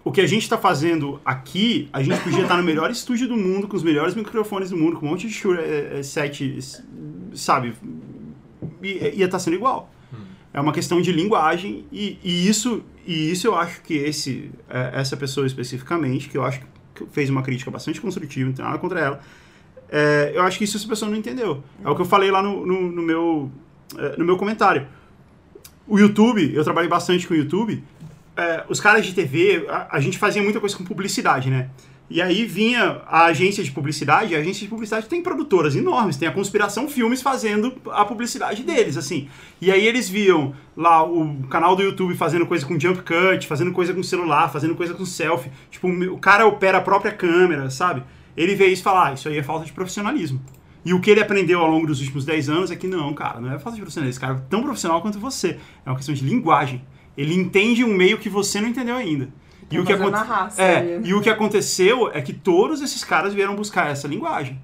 [0.04, 3.38] O que a gente está fazendo aqui, a gente podia estar no melhor estúdio do
[3.38, 6.60] mundo, com os melhores microfones do mundo, com um monte de Shure é, é, set,
[7.34, 7.74] sabe?
[8.82, 9.90] E, ia estar sendo igual.
[10.54, 14.92] É uma questão de linguagem e, e isso e isso eu acho que esse é,
[14.94, 16.62] essa pessoa especificamente, que eu acho
[16.94, 19.20] que fez uma crítica bastante construtiva, não tem nada contra ela,
[19.90, 21.64] é, eu acho que isso essa pessoa não entendeu.
[21.84, 23.52] É o que eu falei lá no, no, no meu
[23.98, 24.86] é, no meu comentário.
[25.88, 27.84] O YouTube, eu trabalhei bastante com o YouTube.
[28.36, 31.70] É, os caras de TV, a, a gente fazia muita coisa com publicidade, né?
[32.10, 36.18] E aí vinha a agência de publicidade, e a agência de publicidade tem produtoras enormes,
[36.18, 39.30] tem a Conspiração Filmes fazendo a publicidade deles, assim.
[39.60, 43.72] E aí eles viam lá o canal do YouTube fazendo coisa com jump cut, fazendo
[43.72, 45.50] coisa com celular, fazendo coisa com selfie.
[45.72, 48.04] Tipo, o cara opera a própria câmera, sabe?
[48.36, 50.42] Ele vê isso e fala, ah, isso aí é falta de profissionalismo.
[50.86, 53.40] E o que ele aprendeu ao longo dos últimos 10 anos é que não, cara,
[53.40, 54.12] não é falta de profissionalismo.
[54.12, 55.58] Esse cara é tão profissional quanto você.
[55.86, 56.84] É uma questão de linguagem.
[57.18, 59.30] Ele entende um meio que você não entendeu ainda.
[59.72, 63.04] E Tá o, que aconte- raça é, e o que aconteceu é que todos esses
[63.04, 64.60] caras vieram buscar essa linguagem.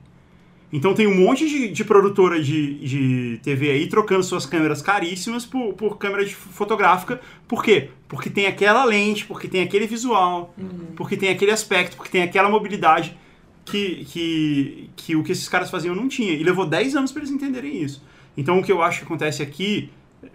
[0.71, 5.43] Então tem um monte de, de produtora de, de TV aí trocando suas câmeras caríssimas
[5.43, 7.19] por, por câmera fotográfica.
[7.47, 7.89] Por quê?
[8.07, 10.53] Porque tem aquela lente, porque tem aquele visual,
[10.95, 13.17] porque tem aquele aspecto, porque tem aquela mobilidade
[13.65, 16.33] que, que, que o que esses caras faziam não tinha.
[16.33, 18.03] E levou 10 anos para eles entenderem isso.
[18.37, 19.89] Então o que eu acho que acontece aqui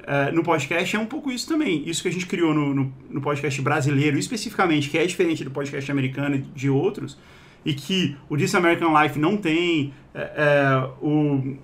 [0.07, 1.89] eh, no podcast é um pouco isso também.
[1.89, 5.51] Isso que a gente criou no, no, no podcast brasileiro, especificamente, que é diferente do
[5.51, 7.19] podcast americano e de outros,
[7.65, 11.57] e que o This American Life não tem, eh, eh, o,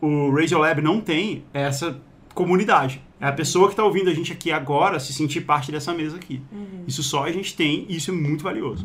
[0.00, 2.00] o Radio Lab não tem, é essa
[2.34, 3.02] comunidade.
[3.20, 6.16] É a pessoa que está ouvindo a gente aqui agora se sentir parte dessa mesa
[6.16, 6.42] aqui.
[6.88, 8.84] Isso só a gente tem e isso é muito valioso.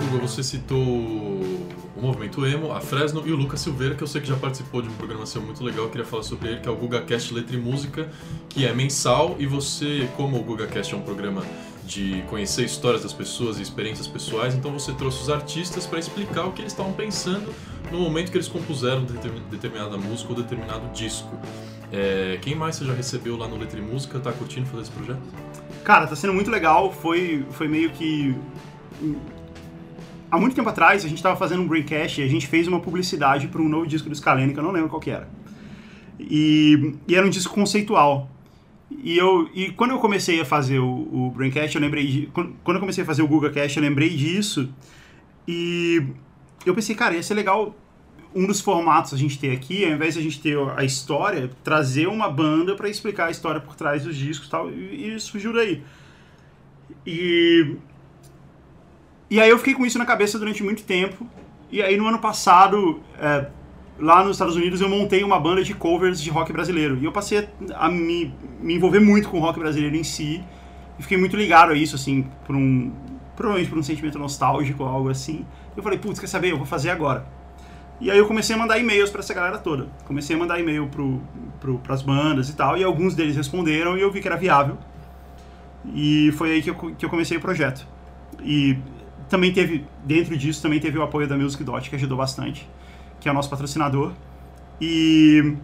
[0.00, 1.35] Google, você citou
[1.96, 4.82] o Movimento Emo, a Fresno e o Lucas Silveira, que eu sei que já participou
[4.82, 7.32] de um programa seu muito legal, eu queria falar sobre ele, que é o GugaCast
[7.32, 8.08] Letra e Música,
[8.48, 11.42] que é mensal, e você, como o GugaCast é um programa
[11.84, 16.44] de conhecer histórias das pessoas e experiências pessoais, então você trouxe os artistas para explicar
[16.44, 17.54] o que eles estavam pensando
[17.92, 21.30] no momento que eles compuseram determin- determinada música ou determinado disco.
[21.92, 24.18] É, quem mais você já recebeu lá no Letra e Música?
[24.18, 25.20] Tá curtindo fazer esse projeto?
[25.84, 26.92] Cara, tá sendo muito legal.
[26.92, 28.36] Foi, foi meio que.
[30.30, 32.80] Há muito tempo atrás, a gente tava fazendo um Braincast e a gente fez uma
[32.80, 35.28] publicidade para um novo disco do Scalene, que eu não lembro qual que era.
[36.18, 38.28] E, e era um disco conceitual.
[38.90, 42.26] E, eu, e quando eu comecei a fazer o, o Braincast, eu lembrei de.
[42.28, 44.68] Quando, eu comecei a fazer o GugaCast, eu lembrei disso.
[45.46, 46.02] E
[46.64, 47.74] eu pensei, cara, ia ser legal
[48.34, 51.50] um dos formatos a gente ter aqui, ao invés de a gente ter a história,
[51.64, 55.52] trazer uma banda para explicar a história por trás dos discos tal, e, e surgiu
[55.52, 55.82] daí.
[57.06, 57.76] E,
[59.30, 61.26] e aí eu fiquei com isso na cabeça durante muito tempo,
[61.70, 63.46] e aí no ano passado, é,
[63.98, 67.12] lá nos Estados Unidos, eu montei uma banda de covers de rock brasileiro, e eu
[67.12, 70.42] passei a me, me envolver muito com o rock brasileiro em si,
[70.98, 72.92] e fiquei muito ligado a isso, assim, por um,
[73.34, 75.44] provavelmente por um sentimento nostálgico ou algo assim.
[75.76, 77.26] Eu falei, putz, quer saber, eu vou fazer agora.
[78.00, 79.88] E aí eu comecei a mandar e-mails pra essa galera toda.
[80.04, 81.20] Comecei a mandar e-mail pro,
[81.60, 84.76] pro, pras bandas e tal, e alguns deles responderam e eu vi que era viável.
[85.94, 87.86] E foi aí que eu, que eu comecei o projeto.
[88.42, 88.78] E
[89.28, 92.68] também teve, dentro disso, também teve o apoio da Music Dot, que ajudou bastante,
[93.20, 94.12] que é o nosso patrocinador.
[94.80, 95.54] E,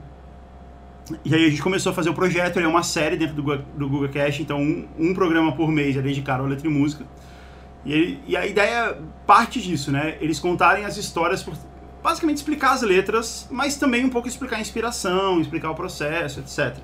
[1.25, 3.43] e aí a gente começou a fazer o projeto, ele é uma série dentro do,
[3.59, 7.05] do Google Cash, então um, um programa por mês é dedicado à letra e música.
[7.85, 10.17] E, ele- e a ideia parte disso, né?
[10.21, 11.55] Eles contarem as histórias por
[12.03, 16.77] basicamente explicar as letras, mas também um pouco explicar a inspiração, explicar o processo, etc.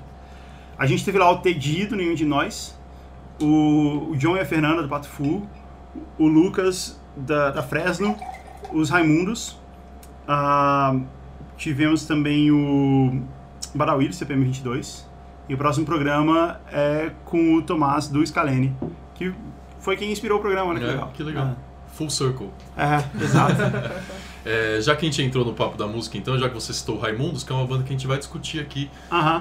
[0.77, 2.77] A gente teve lá o Tedido, nenhum de nós,
[3.41, 5.45] o, o John e a Fernanda do Pato Fu,
[6.17, 8.15] o Lucas da, da Fresno,
[8.71, 9.57] os Raimundos,
[10.27, 10.95] ah,
[11.57, 13.21] tivemos também o
[13.73, 15.07] Badawil, CPM 22,
[15.47, 18.75] e o próximo programa é com o Tomás do Scalene,
[19.15, 19.33] que
[19.79, 20.79] foi quem inspirou o programa, né?
[20.79, 21.11] Que É, legal.
[21.15, 21.55] que legal.
[21.93, 22.49] Full Circle.
[22.77, 23.55] É, exato.
[24.45, 26.95] É, já que a gente entrou no papo da música, então, já que você citou
[26.95, 28.89] o Raimundos, que é uma banda que a gente vai discutir aqui,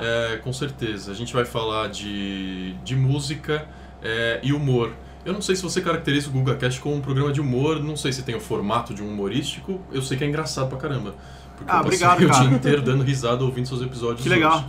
[0.03, 1.13] é, com certeza.
[1.13, 3.65] A gente vai falar de, de música
[4.03, 4.93] é, e humor.
[5.25, 8.13] Eu não sei se você caracteriza o GugaCast como um programa de humor, não sei
[8.13, 11.15] se tem o formato de um humorístico, eu sei que é engraçado pra caramba.
[11.57, 12.45] Porque Ah, eu passei obrigado, o cara.
[12.49, 14.59] dia inteiro dando risada ouvindo seus episódios Que legal.
[14.59, 14.67] hoje.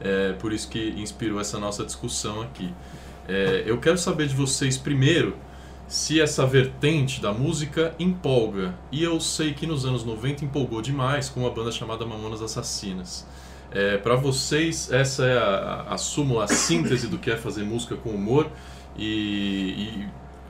[0.00, 2.72] É por isso que inspirou essa nossa discussão aqui.
[3.28, 5.36] É, eu quero saber de vocês primeiro
[5.86, 8.74] se essa vertente da música empolga.
[8.90, 13.24] E eu sei que nos anos 90 empolgou demais com uma banda chamada Mamonas Assassinas.
[13.70, 17.62] É, para vocês, essa é a, a, a súmula, a síntese do que é fazer
[17.62, 18.50] música com humor
[18.96, 20.08] e, e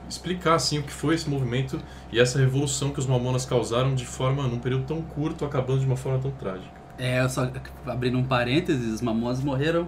[0.09, 1.79] explicar assim o que foi esse movimento
[2.11, 5.85] e essa revolução que os Mamonas causaram de forma num período tão curto, acabando de
[5.85, 6.83] uma forma tão trágica.
[6.97, 7.49] É, só
[7.87, 9.87] abrindo um parênteses, os Mamonas morreram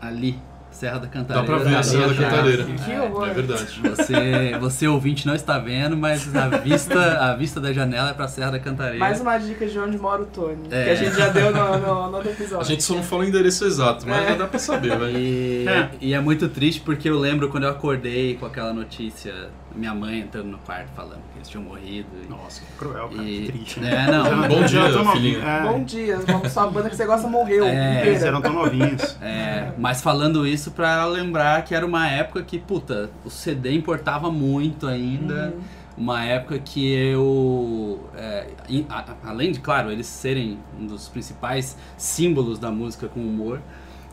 [0.00, 0.38] ali,
[0.70, 1.46] Serra da Cantareira.
[1.48, 2.64] Dá pra ver a Serra da Cantareira.
[2.64, 3.28] Que É, horror.
[3.28, 3.80] é verdade.
[3.82, 8.28] Você, você ouvinte não está vendo, mas a vista, a vista da janela é pra
[8.28, 8.98] Serra da Cantareira.
[8.98, 10.84] Mais uma dica de onde mora o Tony, É.
[10.84, 12.60] que a gente já deu no, no, no outro episódio.
[12.60, 14.28] A gente só não fala o endereço exato, mas É.
[14.28, 15.18] já dá pra saber, velho.
[15.18, 15.90] E É.
[16.00, 19.34] e é muito triste porque eu lembro quando eu acordei com aquela notícia,
[19.74, 22.08] minha mãe entrando no quarto falando que eles tinham morrido.
[22.24, 23.22] e- Nossa, que cruel, cara.
[23.22, 23.80] E- Que triste.
[23.84, 24.48] É, não.
[24.48, 25.42] Bom dia, filhinho.
[25.42, 29.16] É, Bom dia, vamos sua banda que você gosta morreu É, Eles eram tão novinhos.
[29.22, 34.30] É, mas falando isso pra lembrar que era uma época que, puta, o CD importava
[34.30, 35.52] muito ainda.
[35.54, 35.60] Uhum.
[35.98, 38.08] Uma época que eu.
[38.16, 43.20] é, in- a- além de, claro, eles serem um dos principais símbolos da música com
[43.20, 43.60] humor,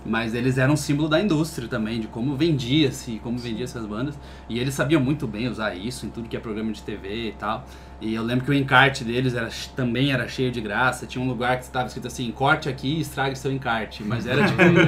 [0.08, 4.18] mas eles eram um símbolo da indústria também, de como vendia-se, como vendia-se as bandas.
[4.48, 7.32] E eles sabiam muito bem usar isso em tudo que é programa de TV e
[7.34, 7.66] tal.
[8.00, 11.06] E eu lembro que o encarte deles era, também era cheio de graça.
[11.08, 14.04] Tinha um lugar que estava escrito assim: corte aqui e estrague seu encarte.
[14.04, 14.80] Mas era tipo um, mi-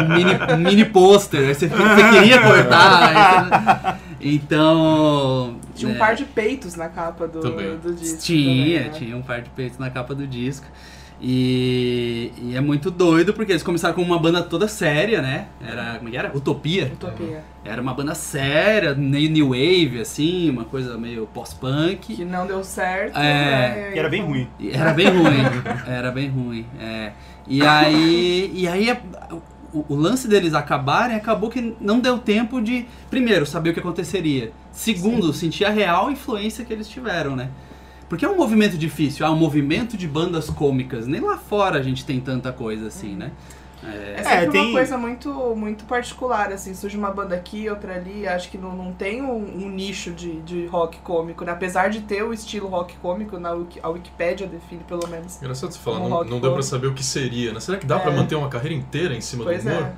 [0.00, 1.40] um mini, um mini pôster.
[1.48, 3.44] Aí você, você queria cortar.
[3.94, 5.56] você- Então.
[5.74, 8.18] Tinha um é, par de peitos na capa do, do disco.
[8.22, 8.98] tinha, também, né?
[8.98, 10.66] tinha um par de peitos na capa do disco.
[11.22, 15.46] E, e é muito doido porque eles começaram com uma banda toda séria, né?
[15.60, 16.36] Era, como é que era?
[16.36, 16.90] Utopia.
[16.94, 17.44] Utopia.
[17.64, 22.14] Era uma banda séria, meio new wave, assim, uma coisa meio pós-punk.
[22.16, 23.16] Que não deu certo.
[23.18, 23.20] É.
[23.22, 23.92] né?
[23.94, 24.48] E era bem ruim.
[24.72, 26.66] Era bem ruim, era bem ruim.
[26.80, 27.12] é.
[27.46, 29.00] E aí, e aí a-
[29.72, 33.80] o, o lance deles acabarem acabou que não deu tempo de, primeiro, saber o que
[33.80, 34.52] aconteceria.
[34.72, 37.48] Segundo, sentir a real influência que eles tiveram, né?
[38.10, 41.06] Porque é um movimento difícil, é um movimento de bandas cômicas.
[41.06, 43.30] Nem lá fora a gente tem tanta coisa assim, né?
[43.82, 47.94] É, É sempre tem- uma coisa muito, muito particular, assim, surge uma banda aqui, outra
[47.94, 51.52] ali, acho que não, não tem um, um nicho de, de rock cômico, né?
[51.52, 55.38] Apesar de ter o estilo rock cômico, na Wiki, a Wikipédia define pelo menos.
[55.40, 57.60] Engraçado você falar, Um não, não deu pra saber o que seria, né?
[57.60, 58.16] Será que dá pra É.
[58.16, 59.88] manter uma carreira inteira em cima Pois do humor?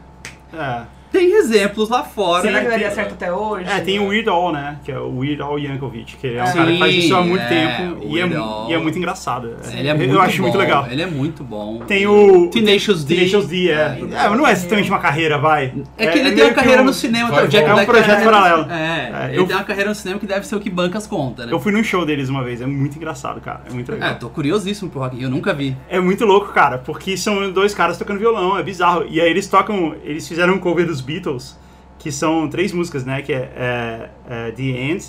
[0.53, 0.57] é.
[0.57, 0.87] É.
[1.13, 2.43] Tem exemplos lá fora.
[2.43, 3.69] Será que daria certo até hoje?
[3.71, 4.79] É, tem o Weird Al, né?
[4.85, 7.23] Que é o Weird Al Yankovic, que é um Sim, cara que faz isso há
[7.23, 8.27] muito é, tempo e é,
[8.71, 9.55] e é muito engraçado.
[9.73, 9.79] É.
[9.79, 10.87] Ele é muito Eu acho bom, muito legal.
[10.91, 11.81] Ele é muito bom.
[11.81, 13.15] Tem o Tenacious D.
[13.17, 13.73] Tenacious D, é.
[13.73, 15.73] É, É, mas não é exatamente uma carreira, vai.
[15.99, 17.45] É que ele tem uma carreira um- no cinema, vai, tá?
[17.45, 17.69] o Jack.
[17.69, 18.71] É um projeto paralelo.
[18.71, 20.97] É, É, ele eu- tem uma carreira no cinema que deve ser o que banca
[20.99, 21.53] as contas, né?
[21.53, 23.61] Eu fui num show deles uma vez, é muito engraçado, cara.
[23.69, 24.11] É muito legal.
[24.11, 25.77] É, tô curiosíssimo pro Rock eu nunca vi.
[25.91, 29.05] É muito louco, cara, porque são dois caras tocando violão, é bizarro.
[29.09, 31.59] E aí eles tocam, eles fizeram um cover dos Beatles,
[31.99, 33.21] que são três músicas, né?
[33.23, 34.11] Que é, é-
[34.49, 35.05] é The End.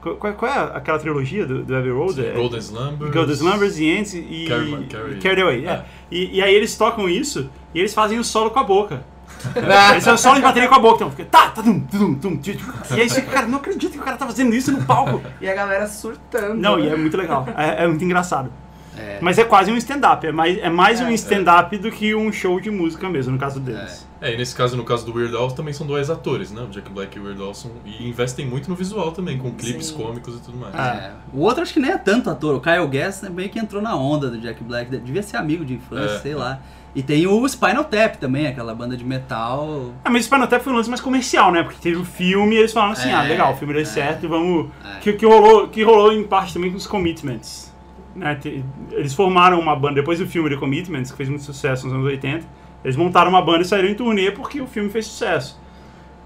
[0.00, 2.24] Qual, qual- é aquela trilogia do, do Abbey Road?
[2.24, 3.12] É- Golden Slumbers.
[3.12, 5.66] Golden Slumbers, The End e Carry- Carry- Carried Away.
[5.66, 5.70] é.
[5.70, 5.84] É.
[6.10, 9.02] E, e aí eles tocam isso e eles fazem o solo com a boca.
[9.54, 12.14] Eles fazem o solo de bateria com a boca, então fica tá, tá, tum, tum,
[12.14, 12.40] tum.
[12.96, 15.20] E aí você fica, cara, não acredito que o cara tá fazendo isso no palco.
[15.40, 16.54] E a galera surtando.
[16.54, 16.86] Não, né?
[16.86, 18.50] e é muito legal, é, é muito engraçado.
[18.96, 21.14] É, Mas é quase um stand-up, é mais, é mais É, um é.
[21.14, 24.05] stand-up do que um show de música mesmo, no caso deles.
[24.26, 26.62] É, e nesse caso, no caso do Weird Al, também são dois atores, né?
[26.62, 29.52] O Jack Black e o Weird Al são, e investem muito no visual também, com
[29.52, 30.74] clipes cômicos e tudo mais.
[30.74, 30.96] Ah.
[30.96, 31.12] é.
[31.32, 33.94] O outro acho que nem é tanto ator, o Kyle Gass meio que entrou na
[33.94, 36.20] onda do Jack Black, devia ser amigo de infância, É.
[36.20, 36.60] sei lá.
[36.94, 39.92] E tem o Spinal Tap também, aquela banda de metal.
[40.02, 41.62] Ah, mas o Spinal Tap foi um lance mais comercial, né?
[41.62, 43.84] Porque teve o filme e eles falaram assim, É, ah, legal, o filme deu é.
[43.84, 44.70] certo, vamos...
[44.82, 44.98] É.
[45.00, 47.70] Que, que, rolou, que rolou em parte também com os Commitments.
[48.14, 48.38] Né?
[48.92, 52.06] Eles formaram uma banda, depois do filme The Commitments, que fez muito sucesso nos anos
[52.06, 52.46] 80,
[52.86, 55.60] eles montaram uma banda e saíram em turnê porque o filme fez sucesso.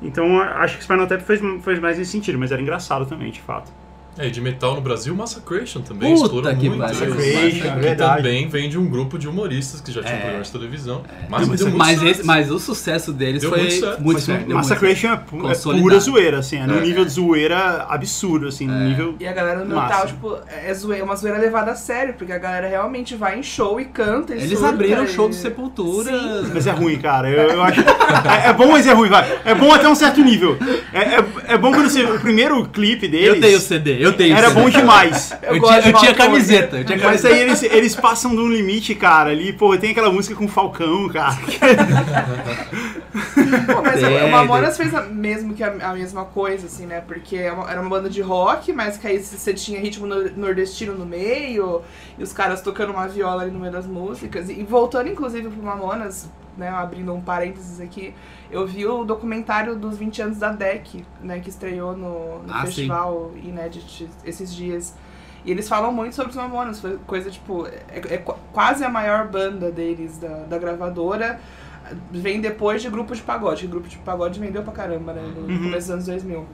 [0.03, 3.40] Então acho que Spinal Tap fez, fez mais nesse sentido, mas era engraçado também, de
[3.40, 3.73] fato.
[4.18, 6.79] É, e de metal no Brasil, Massacration também Puta explorou que muito.
[6.81, 8.16] Massacration, é que verdade.
[8.16, 10.20] também vem de um grupo de humoristas que já tinham É.
[10.20, 11.03] programas de televisão.
[11.09, 11.27] É.
[11.29, 14.01] Mas mas, mas, esse- mas o sucesso deles Deu foi muito certo.
[14.03, 14.38] muito Mas certo.
[14.40, 16.81] deu muito Massacration é, é pura zoeira, assim, é num É.
[16.83, 18.88] nível de zoeira absurdo, assim, num É.
[18.88, 19.14] nível...
[19.20, 19.88] E a galera no Massa.
[19.94, 23.42] metal, tipo, é zoeira, uma zoeira levada a sério, porque a galera realmente vai em
[23.42, 24.35] show e canta.
[24.35, 26.11] Eles surta abriram o e- show do Sepultura.
[26.11, 26.51] Sim.
[26.53, 27.31] Mas é ruim, cara.
[27.31, 27.81] Eu, eu acho.
[27.81, 29.40] É, é bom, mas é ruim, vai.
[29.44, 30.59] É bom até um certo nível.
[30.92, 32.03] É, é, é bom quando você.
[32.05, 33.29] O primeiro clipe deles.
[33.37, 35.32] Eu tenho o CD, eu tenho Era bom demais.
[35.42, 37.34] Eu, gosto tinha, de eu tinha camiseta, eu tinha Mas camiseta.
[37.34, 39.30] aí eles, eles passam de um limite, cara.
[39.30, 41.36] Ali, pô, tem aquela música com o Falcão, cara.
[43.66, 47.00] Pô, mas o Mamonas fez a, mesmo que a, a mesma coisa, assim, né?
[47.00, 50.94] Porque é era uma banda de rock, mas que aí você tinha ritmo nor- nordestino
[50.94, 51.82] no meio,
[52.18, 54.48] e os caras tocando uma viola ali no meio das músicas.
[54.48, 56.28] E voltando, inclusive, pro Mamonas,
[56.61, 58.14] né, abrindo um parênteses aqui,
[58.51, 62.61] eu vi o documentário dos 20 anos da DEC, né, que estreou no, no Ah,
[62.66, 64.94] festival Inédit esses dias.
[65.44, 68.90] E eles falam muito sobre os Mamonas, foi coisa tipo, é, é qu- quase a
[68.90, 71.40] maior banda deles, da, da gravadora,
[72.12, 75.40] vem depois de grupo de pagode, que grupo de pagode vendeu pra caramba, né, no
[75.49, 75.62] Uhum.
[75.64, 76.46] começo dos anos 2000.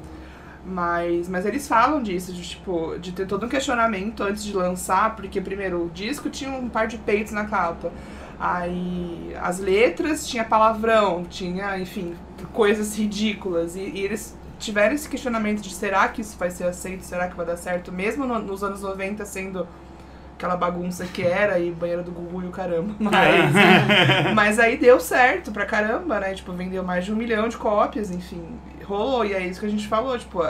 [0.64, 5.14] Mas, mas eles falam disso, de, tipo, de ter todo um questionamento antes de lançar,
[5.14, 7.92] porque primeiro o disco tinha um par de peitos na capa.
[8.38, 12.14] Aí as letras tinha palavrão, tinha, enfim,
[12.52, 13.76] coisas ridículas.
[13.76, 17.36] E, e eles tiveram esse questionamento de será que isso vai ser aceito, será que
[17.36, 19.66] vai dar certo, mesmo no- nos anos 90 sendo
[20.36, 22.94] aquela bagunça que era e banheiro do Gugu e o caramba.
[23.00, 23.54] Mas,
[24.34, 26.34] mas aí deu certo pra caramba, né?
[26.34, 28.44] Tipo, vendeu mais de um milhão de cópias, enfim,
[28.84, 29.24] rolou.
[29.24, 30.42] E é isso que a gente falou, tipo,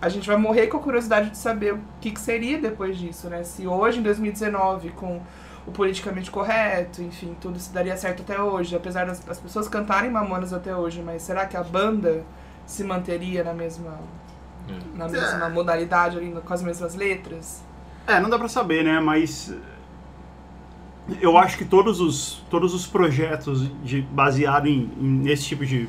[0.00, 3.28] a gente vai morrer com a curiosidade de saber o que, que seria depois disso,
[3.28, 3.42] né?
[3.42, 5.20] Se hoje, em 2019, com
[5.68, 10.10] o politicamente correto, enfim, tudo isso daria certo até hoje, apesar das as pessoas cantarem
[10.10, 12.24] Mamonas até hoje, mas será que a banda
[12.66, 13.98] se manteria na mesma,
[14.68, 14.96] É.
[14.98, 17.62] na mesma modalidade ali, com as mesmas letras?
[18.06, 18.98] É, não dá pra saber, né?
[19.00, 19.54] Mas
[21.20, 25.88] eu acho que todos os, todos os projetos de, baseado em, em nesse tipo de,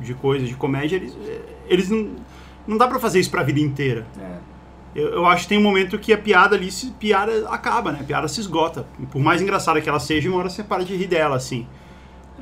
[0.00, 1.16] de coisa, de comédia, eles,
[1.66, 2.16] eles não,
[2.66, 4.06] não dá pra fazer isso pra vida inteira.
[4.20, 4.49] É.
[4.94, 7.98] Eu, eu acho que tem um momento que a piada ali, se, piada acaba, né?
[8.00, 8.86] A piada se esgota.
[9.10, 11.66] Por mais engraçada que ela seja, uma hora você para de rir dela, assim.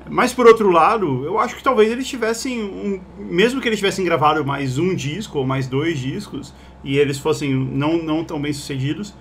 [0.09, 4.05] Mas por outro lado, eu acho que talvez eles tivessem um, mesmo que eles tivessem
[4.05, 8.53] gravado mais um disco ou mais dois discos e eles fossem não não tão bem
[8.53, 9.13] sucedidos,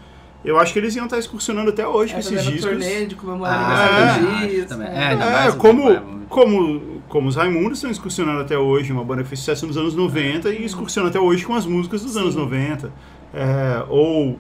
[0.46, 2.62] eu acho que eles iam estar excursionando até hoje com É, esses discos.
[2.62, 4.70] turnê de comemorar Ah, aniversário acho disco.
[4.70, 4.88] também.
[4.88, 5.18] né?
[5.44, 9.04] É, É, o como, é muito- como, como os Raimundos estão excursionando até hoje, uma
[9.04, 12.16] banda que fez sucesso nos anos 90 e excursiona até hoje com as músicas dos
[12.16, 12.94] anos 90.
[13.38, 14.36] É, ou,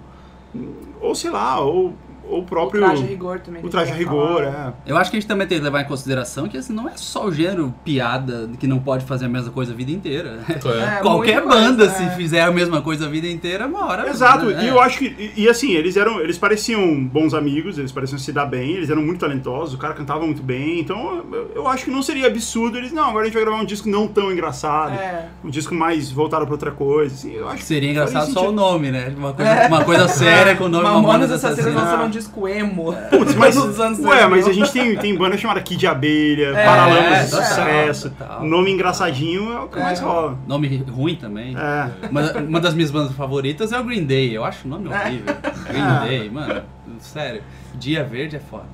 [1.00, 1.94] ou sei lá, ou,
[2.30, 2.82] o próprio.
[2.82, 3.66] O traje a rigor também.
[3.66, 4.76] o traje a rigor, falar.
[4.86, 4.92] é.
[4.92, 6.94] Eu acho que a gente também tem que levar em consideração que assim, não é
[6.96, 10.40] só o gênero piada que não pode fazer a mesma coisa a vida inteira.
[10.50, 10.58] É.
[10.98, 11.90] É, Qualquer muita coisa, banda, é.
[11.90, 14.10] se fizer a mesma coisa a vida inteira, uma hora.
[14.10, 14.66] Exato, né?
[14.66, 15.06] e eu acho que.
[15.36, 16.20] E, e assim, eles eram.
[16.20, 19.94] Eles pareciam bons amigos, eles pareciam se dar bem, eles eram muito talentosos, o cara
[19.94, 22.92] cantava muito bem, então eu, eu acho que não seria absurdo eles.
[22.92, 25.28] Não, agora a gente vai gravar um disco não tão engraçado, É.
[25.44, 27.14] um disco mais voltado pra outra coisa.
[27.14, 28.52] Assim, eu acho Seria engraçado só o sentido.
[28.54, 29.14] nome, né?
[29.18, 31.90] Uma coisa, uma coisa séria com o nome Mamonas Mamonas Assassinas Assassinas.
[32.18, 32.94] Disco emo.
[33.10, 34.30] Putz, mas, Nos anos ué, 2000.
[34.30, 38.10] mas a gente tem, tem banda chamada Kid Abelha, É, Paralamas de total, Sucesso.
[38.12, 38.44] total.
[38.44, 39.84] Nome engraçadinho é o que É.
[39.84, 40.38] mais rola.
[40.48, 41.56] Nome ruim também.
[41.58, 42.08] É.
[42.10, 44.36] Uma, uma das minhas bandas favoritas é o Green Day.
[44.36, 44.96] Eu acho o nome É.
[44.98, 45.36] horrível.
[45.68, 46.08] Green.
[46.10, 46.62] Day, mano.
[47.00, 47.42] Sério.
[47.78, 48.66] Dia Verde é foda.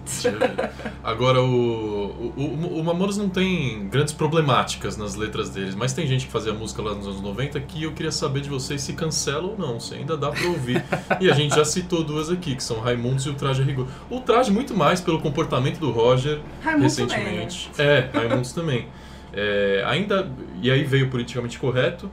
[1.03, 6.07] Agora, o, o, o, o Mamonas não tem grandes problemáticas nas letras deles, mas tem
[6.07, 8.93] gente que fazia música lá nos anos 90 que eu queria saber de vocês se
[8.93, 10.83] cancela ou não, se ainda dá pra ouvir.
[11.19, 13.87] e a gente já citou duas aqui, que são Raimundos e o Traje Rigor.
[14.09, 17.71] O Traje muito mais pelo comportamento do Roger Raimundos também, recentemente.
[17.77, 18.87] É, Raimundos também.
[19.33, 22.09] É, ainda, e aí veio o politicamente correto.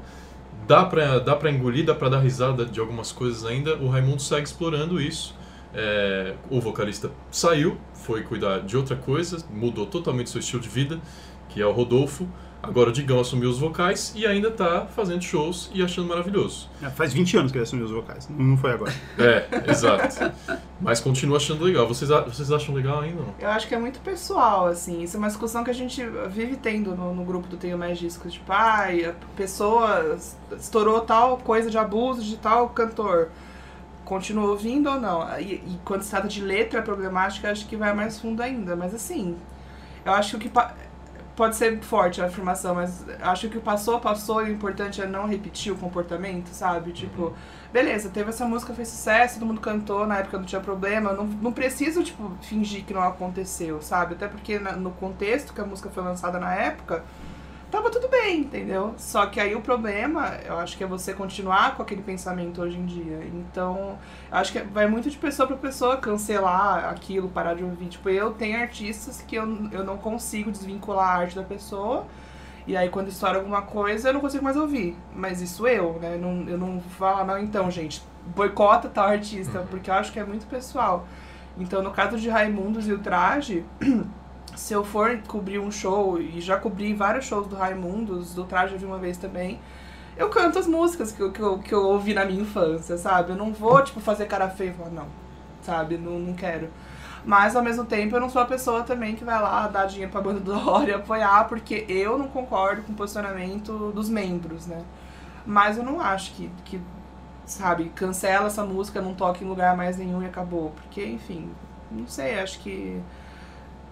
[0.67, 3.77] Dá pra, dá pra engolir, dá pra dar risada de algumas coisas ainda.
[3.77, 5.35] O Raimundo segue explorando isso.
[5.75, 11.01] É, o vocalista saiu, foi cuidar de outra coisa, mudou totalmente seu estilo de vida,
[11.49, 12.29] que é o Rodolfo.
[12.63, 16.69] Agora o Digão assumiu os vocais e ainda tá fazendo shows e achando maravilhoso.
[16.83, 18.93] É, Faz 20 anos que ele assumiu os vocais, não foi agora.
[19.19, 20.31] É, exato.
[20.79, 21.89] Mas continua achando legal.
[21.89, 23.35] Vocês, vocês acham legal ainda ou não?
[23.39, 25.03] Eu acho que é muito pessoal, assim.
[25.03, 27.99] Isso é uma discussão que a gente vive tendo no, no grupo do Tenho Mais
[27.99, 28.35] Discos.
[28.35, 30.19] Tipo, ai, a pessoa
[30.59, 33.29] estourou tal coisa de abuso de tal cantor.
[34.11, 35.23] Continua ouvindo ou não?
[35.41, 38.77] E, e quando se trata de letra problemática, acho que vai mais fundo ainda.
[38.77, 39.37] Mas assim,
[40.05, 40.49] eu acho que o que.
[40.51, 40.75] pa-
[41.37, 45.07] Pode ser forte a afirmação, mas acho que o passou, passou e o importante é
[45.07, 46.93] não repetir o comportamento, sabe?
[46.93, 47.35] Tipo,
[47.73, 51.25] beleza, teve essa música, fez sucesso, todo mundo cantou, na época não tinha problema, não,
[51.27, 54.15] não preciso, tipo, fingir que não aconteceu, sabe?
[54.15, 57.05] Até porque na- no contexto que a música foi lançada na época,
[57.71, 58.95] tava tudo bem, entendeu?
[58.99, 62.77] Só que aí o problema, eu acho que é você continuar com aquele pensamento hoje
[62.77, 63.21] em dia.
[63.33, 63.99] Então,
[64.31, 67.87] eu acho que vai muito de pessoa pra pessoa cancelar aquilo, parar de ouvir.
[67.87, 72.07] Tipo, eu tenho artistas que eu, eu não consigo desvincular a arte da pessoa.
[72.67, 74.97] E aí, quando estoura alguma coisa, eu não consigo mais ouvir.
[75.15, 76.17] Mas isso eu, né?
[76.17, 78.03] Não, eu não falo, não, então, gente,
[78.35, 81.07] boicota tal artista, porque eu acho que é muito pessoal.
[81.59, 83.65] Então, no caso de Raimundos e o Traje,
[84.57, 88.77] se eu for cobrir um show, e já cobri vários shows do Raimundos, do Traje
[88.77, 89.61] vi uma vez também,
[90.17, 93.31] eu canto as músicas que eu, que, eu, que eu ouvi na minha infância, sabe?
[93.31, 95.07] Eu não vou, tipo, fazer cara feia e falar, não,
[95.63, 95.97] sabe?
[95.97, 96.69] Não, não quero.
[97.25, 100.11] Mas, ao mesmo tempo, eu não sou a pessoa também que vai lá dar dinheiro
[100.11, 104.83] pra banda do Dória apoiar, porque eu não concordo com o posicionamento dos membros, né?
[105.47, 106.81] Mas eu não acho que, que
[107.45, 110.71] sabe, cancela essa música, não toca em lugar mais nenhum e acabou.
[110.71, 111.51] Porque, enfim,
[111.91, 113.01] não sei, acho que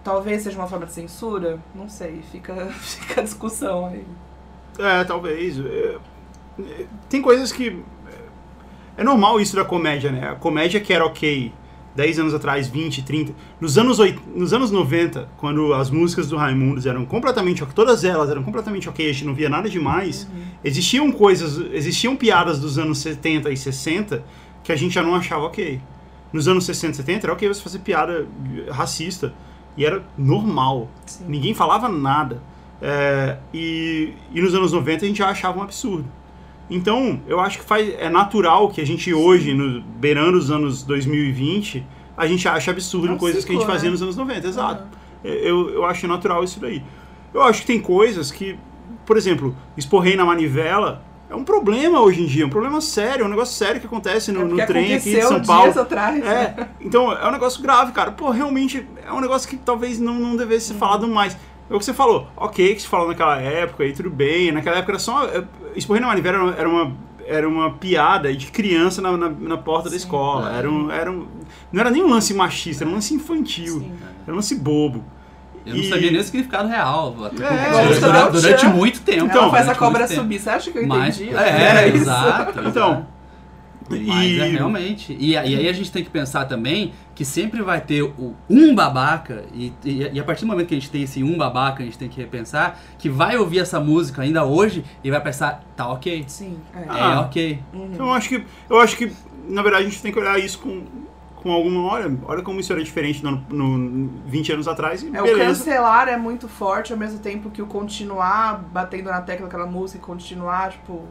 [0.03, 1.59] talvez seja uma forma de censura?
[1.73, 4.05] Não sei, fica, fica a discussão aí.
[4.77, 5.59] É, talvez.
[5.59, 5.97] É,
[7.09, 7.83] tem coisas que.
[8.97, 10.29] É normal isso da comédia, né?
[10.29, 11.53] A comédia que era ok
[11.95, 13.33] 10 anos atrás, 20, 30.
[13.59, 18.03] Nos anos, 8, nos anos 90, quando as músicas do Raimundos eram completamente ok, todas
[18.03, 20.41] elas eram completamente ok, a gente não via nada demais, uhum.
[20.63, 24.23] existiam coisas, existiam piadas dos anos 70 e 60
[24.63, 25.81] que a gente já não achava ok.
[26.31, 28.27] Nos anos 60 e 70 era ok você fazer piada
[28.69, 29.33] racista.
[29.77, 30.89] E era normal.
[31.05, 31.25] Sim.
[31.27, 32.41] Ninguém falava nada.
[32.81, 36.05] É, e, e nos anos 90 a gente já achava um absurdo.
[36.69, 40.83] Então, eu acho que faz, é natural que a gente hoje, no, beirando os anos
[40.83, 43.91] 2020, a gente acha absurdo é um coisas ciclo, que a gente fazia né?
[43.91, 44.83] nos anos 90, exato.
[44.83, 45.29] Uhum.
[45.31, 46.83] Eu, eu acho natural isso daí.
[47.33, 48.57] Eu acho que tem coisas que,
[49.05, 53.23] por exemplo, esporrei na manivela é um problema hoje em dia, é um problema sério,
[53.23, 55.63] é um negócio sério que acontece no, é no trem aqui de São Paulo.
[55.63, 56.69] Dias atrás, é, né?
[56.81, 58.11] então é um negócio grave, cara.
[58.11, 60.79] Pô, realmente é um negócio que talvez não, não devesse ser uhum.
[60.79, 61.37] falado mais.
[61.69, 64.51] É o que você falou, ok, que se falou naquela época, aí tudo bem.
[64.51, 65.29] Naquela época era só.
[65.75, 69.91] Esporrer na manivela era uma, era uma piada de criança na, na, na porta Sim,
[69.91, 70.51] da escola.
[70.51, 71.27] Era um, era um,
[71.71, 73.81] não era nem um lance machista, era um lance infantil.
[73.81, 75.05] Sim, era um lance bobo.
[75.65, 77.15] Eu não sabia nem o significado real.
[77.25, 79.25] É, durante, durante muito tempo.
[79.25, 80.39] Então, Ela faz a cobra subir.
[80.39, 81.29] Você acha que eu entendi?
[81.31, 82.59] Mas, é, é, exato.
[82.67, 83.07] Então.
[83.89, 84.39] Mas e...
[84.39, 85.17] é realmente.
[85.19, 88.73] E, e, aí a gente tem que pensar também que sempre vai ter o, um
[88.75, 91.81] babaca, e, e, e, a partir do momento que a gente tem esse um babaca,
[91.81, 95.63] a gente tem que repensar, que vai ouvir essa música ainda hoje e vai pensar,
[95.75, 96.23] tá ok.
[96.27, 96.59] Sim.
[96.73, 97.59] É, é ah, ok.
[97.73, 97.89] Uhum.
[97.93, 98.43] Então eu acho que.
[98.69, 99.11] Eu acho que,
[99.47, 100.83] na verdade, a gente tem que olhar isso com,
[101.41, 101.81] com alguma.
[101.83, 105.03] Olha, olha como isso era diferente no, no 20 anos atrás.
[105.03, 105.33] é, beleza.
[105.33, 109.65] o cancelar é muito forte, ao mesmo tempo que o continuar batendo na tecla daquela
[109.65, 111.03] música e continuar, tipo.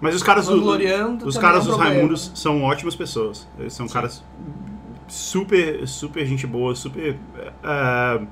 [0.00, 0.54] Mas os caras, do,
[1.26, 3.46] os caras é um dos Raimundos são ótimas pessoas.
[3.58, 3.92] Eles são Sim.
[3.92, 4.24] caras
[5.06, 7.16] super, super gente boa, super
[7.62, 8.26] uh,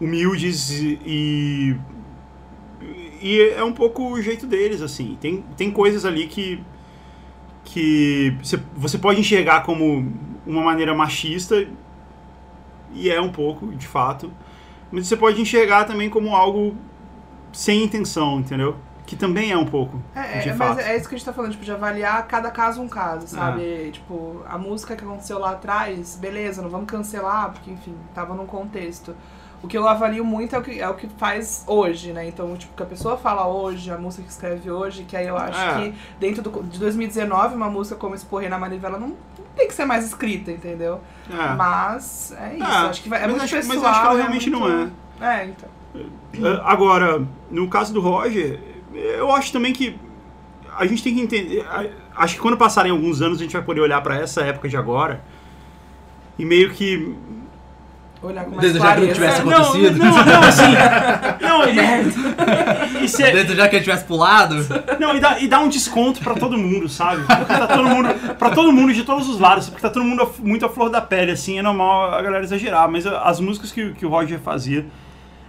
[0.00, 1.78] humildes e,
[3.20, 5.18] e é um pouco o jeito deles, assim.
[5.20, 6.62] Tem, tem coisas ali que
[7.64, 8.34] que
[8.74, 10.10] você pode enxergar como
[10.48, 11.66] uma maneira machista,
[12.92, 14.32] e é um pouco, de fato,
[14.90, 16.74] mas você pode enxergar também como algo
[17.52, 18.76] sem intenção, entendeu?
[19.06, 20.02] Que também é um pouco.
[20.14, 20.76] É, de é, fato.
[20.76, 23.26] mas é isso que a gente tá falando, tipo, de avaliar cada caso um caso,
[23.26, 23.88] sabe?
[23.88, 23.90] É.
[23.90, 28.46] Tipo, a música que aconteceu lá atrás, beleza, não vamos cancelar, porque, enfim, tava num
[28.46, 29.14] contexto.
[29.62, 32.28] O que eu avalio muito é o que, é o que faz hoje, né?
[32.28, 35.36] Então, tipo, que a pessoa fala hoje, a música que escreve hoje, que aí eu
[35.36, 35.74] acho é.
[35.74, 39.16] que dentro do, de 2019, uma música como Esporrer na Manivela não, não
[39.56, 41.00] tem que ser mais escrita, entendeu?
[41.28, 41.54] É.
[41.56, 43.76] Mas é isso, é, acho que vai, é muito acho, pessoal.
[43.76, 45.40] Mas acho que ela é realmente muito, não é.
[45.40, 45.68] É, então.
[45.96, 48.60] É, agora, no caso do Roger,
[48.94, 49.98] eu acho também que
[50.76, 51.66] a gente tem que entender.
[52.14, 54.76] Acho que quando passarem alguns anos a gente vai poder olhar para essa época de
[54.76, 55.20] agora
[56.38, 57.16] e meio que
[58.22, 59.98] olhar com mais Desejar que não tivesse acontecido.
[59.98, 60.62] Não, não, não assim.
[61.40, 64.56] não, e, e Desejar que ele tivesse pulado.
[64.98, 67.22] Não, e dá, e dá um desconto pra todo mundo, sabe?
[67.22, 68.34] Porque tá todo mundo.
[68.34, 71.00] Pra todo mundo de todos os lados, porque tá todo mundo muito à flor da
[71.00, 72.90] pele, assim, é normal a galera exagerar.
[72.90, 74.86] Mas as músicas que, que o Roger fazia,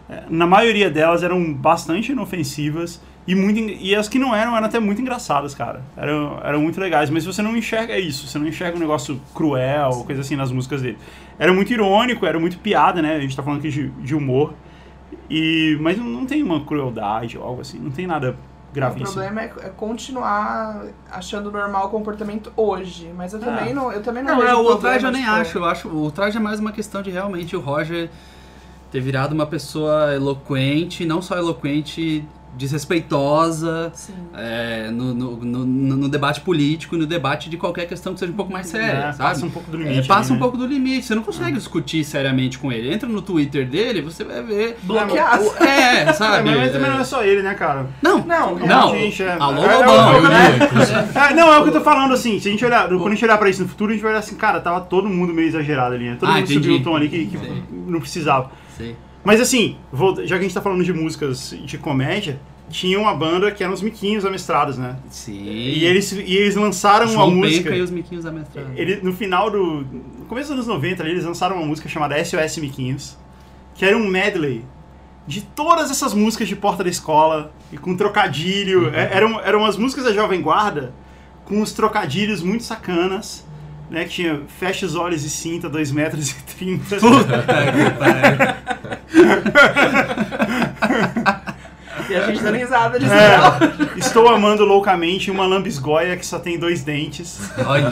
[0.09, 3.01] é, na maioria delas eram bastante inofensivas.
[3.29, 5.83] E, muito, e as que não eram, eram até muito engraçadas, cara.
[5.95, 7.11] Eram, eram muito legais.
[7.11, 10.81] Mas você não enxerga isso, você não enxerga um negócio cruel, coisa assim nas músicas
[10.81, 10.97] dele.
[11.37, 13.15] Era muito irônico, era muito piada, né?
[13.15, 14.55] A gente tá falando aqui de, de humor.
[15.29, 18.35] E, mas não tem uma crueldade ou algo assim, não tem nada
[18.73, 19.09] gravíssimo.
[19.09, 23.13] O problema é, é continuar achando normal o comportamento hoje.
[23.15, 23.73] Mas eu também é.
[23.73, 23.91] não.
[23.91, 25.35] Eu também não, não é, o traje eu nem tipo...
[25.35, 25.57] acho.
[25.59, 25.87] Eu acho.
[25.87, 28.09] O traje é mais uma questão de realmente o Roger
[28.91, 32.25] ter virado uma pessoa eloquente, não só eloquente
[32.59, 33.91] desrespeitosa
[34.35, 38.35] é, no, no, no, no, debate político, no debate de qualquer questão que seja um
[38.35, 39.17] pouco mais séria, é, sabe?
[39.17, 39.99] Passa um pouco do limite.
[39.99, 40.41] É, passa um né?
[40.41, 41.05] pouco do limite.
[41.05, 42.93] Você não consegue discutir seriamente com ele.
[42.93, 44.77] Entra no Twitter dele, você vai ver.
[44.83, 45.45] Bloqueado.
[45.63, 46.49] É, sabe?
[46.49, 47.87] É, mas também não é só ele, né, cara?
[48.01, 48.59] Não, não.
[48.59, 48.91] não.
[48.91, 50.27] Gente, é, Alô, Lobão.
[51.15, 52.39] É, não, é o que eu tô falando, assim.
[52.39, 54.11] Se a gente olhar, quando a gente olhar pra isso no futuro, a gente vai
[54.11, 56.17] olhar assim, cara, tava todo mundo meio exagerado ali, né?
[56.19, 56.55] Todo ah, mundo entendi.
[56.55, 57.37] subiu um tom ali que, que
[57.71, 58.51] não precisava.
[58.77, 58.95] Sim.
[59.23, 62.39] Mas assim, vou, já que a gente tá falando de músicas de comédia,
[62.69, 64.95] tinha uma banda que eram os Miquinhos Amestrados, né?
[65.09, 65.43] Sim.
[65.43, 67.75] E eles, e eles lançaram João uma música.
[67.75, 68.71] e os Miquinhos Amestrados.
[68.75, 69.81] Ele, no final do.
[69.81, 73.17] No começo dos anos 90, ali, eles lançaram uma música chamada SOS Miquinhos,
[73.75, 74.63] que era um medley
[75.27, 78.87] de todas essas músicas de porta da escola, e com trocadilho.
[78.87, 78.93] Uhum.
[78.93, 80.93] É, eram, eram as músicas da Jovem Guarda,
[81.45, 83.45] com os trocadilhos muito sacanas.
[83.89, 86.97] Né, que tinha Fecha os Olhos e Cinta, 2 metros e 30.
[86.97, 87.43] Puta
[92.07, 96.39] que E a gente dando risada de é, Estou amando loucamente uma lambisgoia que só
[96.39, 97.39] tem dois dentes.
[97.65, 97.89] Olha.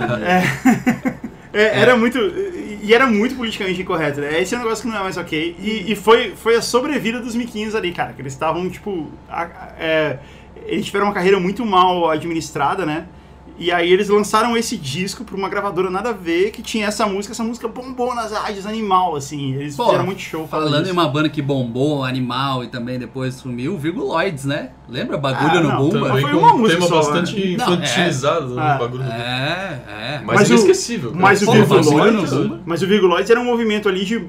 [1.54, 2.18] É, é, era muito.
[2.20, 4.39] E, E era muito politicamente incorreto, né?
[4.41, 5.56] Esse é um negócio que não é mais ok.
[5.60, 8.14] E, e foi, foi a sobrevida dos miquinhos ali, cara.
[8.14, 9.12] Que eles estavam, tipo.
[9.30, 10.20] a- a- é,
[10.66, 13.06] eles tiveram uma carreira muito mal administrada, né?
[13.60, 17.08] E aí eles lançaram esse disco pra uma gravadora nada a ver, que tinha essa
[17.08, 19.55] música, essa música bombou nas rádios animal, assim.
[19.55, 23.34] Eles Pô, fizeram muito show Falando em uma banda que bombou, Animal, e também depois
[23.36, 24.70] sumiu, o Virguloids, né?
[24.88, 25.18] Lembra?
[25.18, 25.99] Bagulho Ah, no não, Bumba?
[26.10, 27.53] Mas foi com uma um música tema só, bastante né?
[27.53, 28.62] infantilizado, né?
[28.62, 28.76] Ah.
[28.76, 29.12] o bagulho do...
[29.12, 30.22] É, é.
[30.24, 31.10] Mas, Mas o- inesquecível.
[31.12, 31.22] cara.
[31.24, 32.62] mas o Pô, Virguloids- bagulho no Bumba.
[32.66, 34.28] Mas o Virguloids era um movimento ali de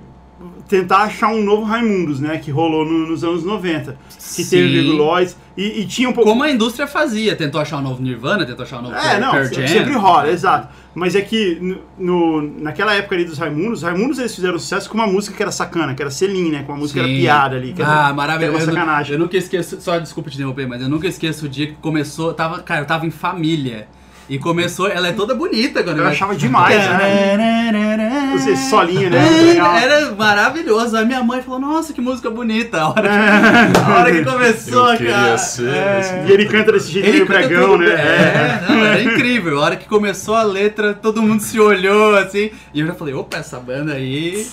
[0.69, 2.37] tentar achar um novo Raimundos, né?
[2.39, 3.97] Que rolou no- nos anos 90.
[4.09, 4.51] Que Sim.
[4.51, 5.37] teve Virguloids.
[5.57, 6.29] E, e tinha um pouco.
[6.31, 9.31] Como a indústria fazia, tentou achar um novo Nirvana, tentou achar um novo É, não,
[9.33, 9.67] Pearl Jam.
[9.67, 10.69] sempre rola, exato.
[10.95, 14.95] Mas é que no, naquela época ali dos Raimundos, os Raimundos eles fizeram sucesso com
[14.97, 16.63] uma música que era sacana, que era Selim, né?
[16.65, 17.13] Com uma música que Sim.
[17.13, 17.73] era piada ali.
[17.73, 18.57] Que Ah, era, que maravilhoso.
[18.57, 19.13] era Eu, uma sacanagem.
[19.15, 22.33] eu nunca esqueço, só desculpa te interromper, mas eu nunca esqueço o dia que começou,
[22.35, 23.89] tava, cara, eu tava em família.
[24.29, 28.35] E começou, ela é toda bonita quando Eu achava demais, né?
[28.37, 29.19] Esse solinho, né?
[29.57, 30.97] É, era maravilhoso.
[30.99, 32.79] A minha mãe falou, nossa, que música bonita.
[32.79, 35.39] A hora que, a hora que começou, Eu cara.
[35.39, 36.25] ser É.
[36.29, 37.87] E ele canta desse jeito canta pregão, tudo né?
[37.87, 37.97] bem.
[37.97, 39.61] É, não, era incrível.
[39.61, 42.51] A hora que começou a letra, todo mundo se olhou assim.
[42.75, 44.47] E eu já falei, opa, essa banda aí.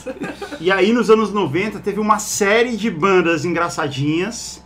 [0.61, 4.63] E aí, nos anos 90, teve uma série de bandas engraçadinhas,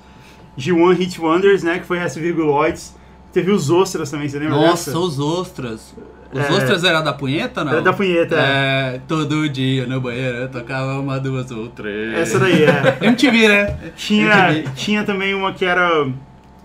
[0.55, 1.79] de One Hit Wonders, né?
[1.79, 2.98] Que foi essa Virguloids.
[3.31, 4.99] Teve os Ostras também, você lembra Nossa, dessa?
[4.99, 5.95] os ostras.
[6.31, 6.51] Os É.
[6.51, 7.71] ostras era da punheta, não?
[7.73, 8.95] Era da punheta, é.
[8.95, 12.13] É, todo dia no banheiro eu tocava uma, duas ou três.
[12.17, 12.97] Essa daí, é.
[13.05, 13.77] MTV, né?
[13.95, 14.69] Tinha, MTV.
[14.75, 16.07] tinha também uma que era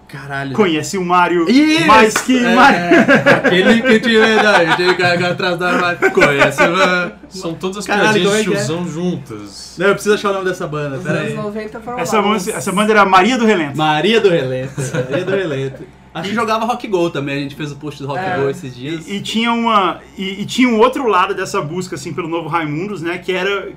[0.06, 0.52] Caralho.
[0.52, 1.86] Conhece o Mario Isso!
[1.86, 2.78] mais que é, Mario.
[3.36, 6.10] Aquele que te daí, tem que atrás da armário.
[6.12, 7.12] Conhece o...
[7.30, 8.66] São todas as Caralho, piadinhas de como é que é?
[8.66, 9.74] tiozão juntas.
[9.78, 11.34] Não, eu preciso achar o nome dessa banda, Os anos aí.
[11.34, 13.76] 90 foram Essa, lá, uns- essa banda era Maria do Relento.
[13.76, 14.74] Maria do Relento.
[15.10, 15.82] Maria do Relento.
[16.14, 18.38] A gente jogava Rock Go também, a gente fez o post do Rock É.
[18.38, 19.06] Go esses dias.
[19.08, 22.48] E, e tinha uma e, e tinha um outro lado dessa busca assim pelo novo
[22.48, 23.18] Raimundos, né?
[23.18, 23.72] Que era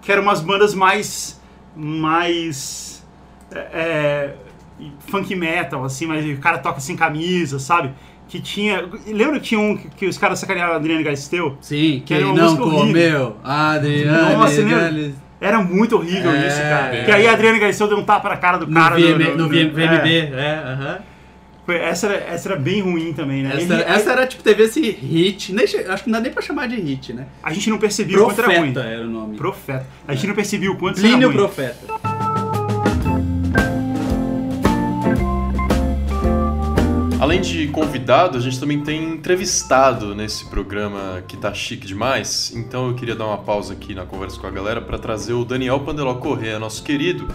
[0.00, 1.38] que eram umas bandas mais
[1.76, 3.04] mais
[3.54, 4.34] é, é,
[5.08, 7.90] funk metal assim, mas o cara toca sem camisa, sabe?
[8.28, 11.58] Que tinha, lembra que tinha um que, que os caras sacanearam a Adriana Galisteu?
[11.60, 14.62] Sim, Que era uma não música comeu, Adriane, Nossa?
[14.62, 15.14] Gales.
[15.38, 16.96] Era muito horrível É, isso, cara.
[16.96, 17.04] é.
[17.04, 19.36] Que aí a Adriana Galisteu deu um tapa na cara do No, cara VM, no-
[19.36, 19.64] no, no- é.
[19.66, 20.98] VMB, é, aham.
[20.98, 21.11] Foi-
[21.68, 23.50] essa, era, essa era bem ruim também, né?
[23.56, 26.42] Essa, Ele- essa era, tipo, teve esse hit, nem, acho que não dá nem pra
[26.42, 27.26] chamar de hit, né?
[27.42, 28.72] a gente não percebia o quanto era ruim.
[28.72, 29.36] Profeta era o nome.
[29.36, 29.86] Profeta.
[30.06, 31.36] A gente não percebia o quanto isso era Plínio ruim.
[31.38, 31.86] Profeta.
[37.20, 42.52] Além de convidado, a gente também tem entrevistado nesse programa que tá chique demais.
[42.54, 45.44] Então eu queria dar uma pausa aqui na conversa com a galera para trazer o
[45.44, 47.28] Daniel Pandeló Corrêa, nosso querido,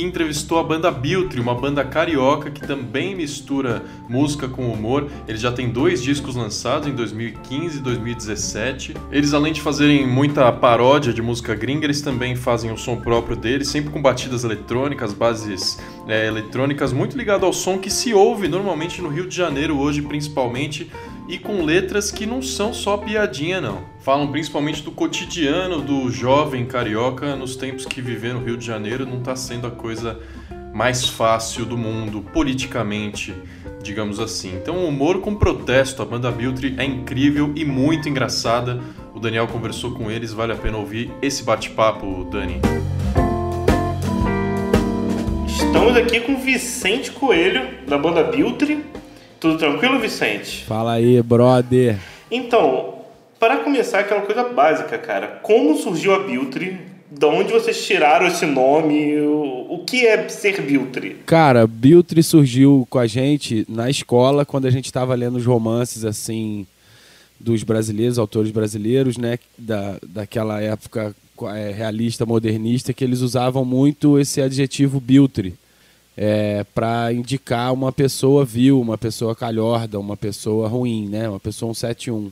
[0.00, 5.10] que entrevistou a banda Biltri, uma banda carioca que também mistura música com humor.
[5.28, 8.94] Ele já tem dois discos lançados em 2015 e 2017.
[9.12, 13.36] Eles, além de fazerem muita paródia de música gringa, eles também fazem o som próprio
[13.36, 15.78] deles, sempre com batidas eletrônicas, bases
[16.08, 20.00] é, eletrônicas, muito ligado ao som que se ouve normalmente no Rio de Janeiro hoje,
[20.00, 20.90] principalmente,
[21.30, 23.84] e com letras que não são só piadinha, não.
[24.00, 29.06] Falam principalmente do cotidiano do jovem carioca nos tempos que viver no Rio de Janeiro
[29.06, 30.18] não está sendo a coisa
[30.74, 33.32] mais fácil do mundo, politicamente,
[33.80, 34.56] digamos assim.
[34.56, 38.80] Então, humor com protesto, a banda Biltri é incrível e muito engraçada.
[39.14, 42.60] O Daniel conversou com eles, vale a pena ouvir esse bate-papo, Dani.
[45.46, 48.84] Estamos aqui com Vicente Coelho, da banda Biltri.
[49.40, 50.64] Tudo tranquilo, Vicente?
[50.66, 51.98] Fala aí, brother.
[52.30, 52.96] Então,
[53.38, 55.40] para começar, aquela coisa básica, cara.
[55.42, 56.78] Como surgiu a Biltri?
[57.10, 59.18] De onde vocês tiraram esse nome?
[59.18, 61.16] O, que é ser Biltri?
[61.24, 66.04] Cara, Biltri surgiu com a gente na escola quando a gente estava lendo os romances
[66.04, 66.66] assim
[67.40, 71.16] dos brasileiros, autores brasileiros, né, da, daquela época
[71.54, 75.54] é, realista, modernista, que eles usavam muito esse adjetivo Biltri
[76.16, 81.74] é, para indicar uma pessoa vil, uma pessoa calhorda, uma pessoa ruim, né, uma pessoa
[81.74, 82.30] 171.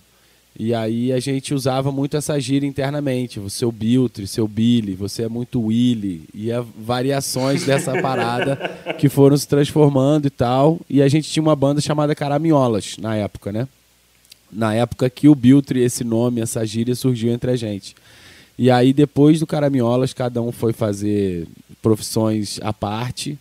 [0.60, 3.38] E aí a gente usava muito essa gíria internamente.
[3.38, 6.24] Você é o Biltre, seu Billy, você é muito Willy.
[6.34, 8.56] E é variações dessa parada
[8.98, 10.80] que foram se transformando e tal.
[10.90, 13.68] E a gente tinha uma banda chamada Caraminholas na época, né?
[14.50, 17.94] Na época que o Biltre, esse nome, essa gíria surgiu entre a gente.
[18.58, 21.46] E aí depois do Caraminholas, cada um foi fazer
[21.80, 23.38] profissões à parte.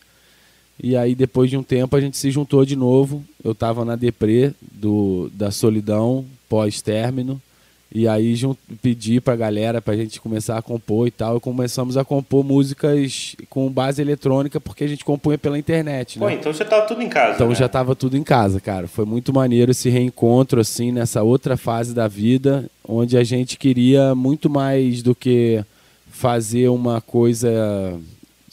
[0.82, 3.24] E aí, depois de um tempo, a gente se juntou de novo.
[3.44, 7.42] Eu estava na deprê do, da solidão pós-término.
[7.90, 11.38] E aí jun- pedi pra galera pra gente começar a compor e tal.
[11.38, 16.28] E começamos a compor músicas com base eletrônica, porque a gente compunha pela internet, Pô,
[16.28, 16.34] né?
[16.36, 17.36] então você tava tudo em casa.
[17.36, 17.56] Então né?
[17.56, 18.88] já tava tudo em casa, cara.
[18.90, 24.14] Foi muito maneiro esse reencontro, assim, nessa outra fase da vida, onde a gente queria
[24.14, 25.64] muito mais do que
[26.12, 27.98] fazer uma coisa,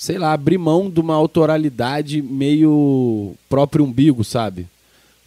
[0.04, 4.66] sei lá, abrir mão de uma autoralidade meio próprio umbigo, sabe?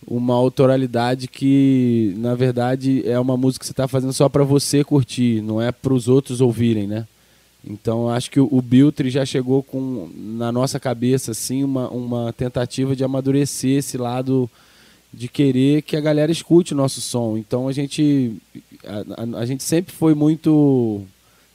[0.05, 4.83] Uma autoralidade que, na verdade, é uma música que você está fazendo só para você
[4.83, 7.07] curtir, não é para os outros ouvirem, né?
[7.65, 12.95] Então acho que o Biltre já chegou com na nossa cabeça assim uma, uma tentativa
[12.95, 14.47] de amadurecer esse lado
[15.11, 17.35] de querer que a galera escute o nosso som.
[17.35, 18.37] Então a gente
[18.85, 21.03] a, a, a gente sempre foi muito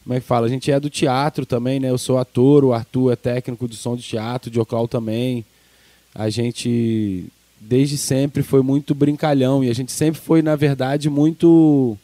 [0.05, 0.47] como é que fala?
[0.47, 1.91] A gente é do teatro também, né?
[1.91, 5.45] Eu sou ator, o Arthur é técnico de som de teatro, o Dioclau também.
[6.15, 7.27] A gente
[7.61, 11.97] desde sempre foi muito brincalhão e a gente sempre foi, na verdade, muito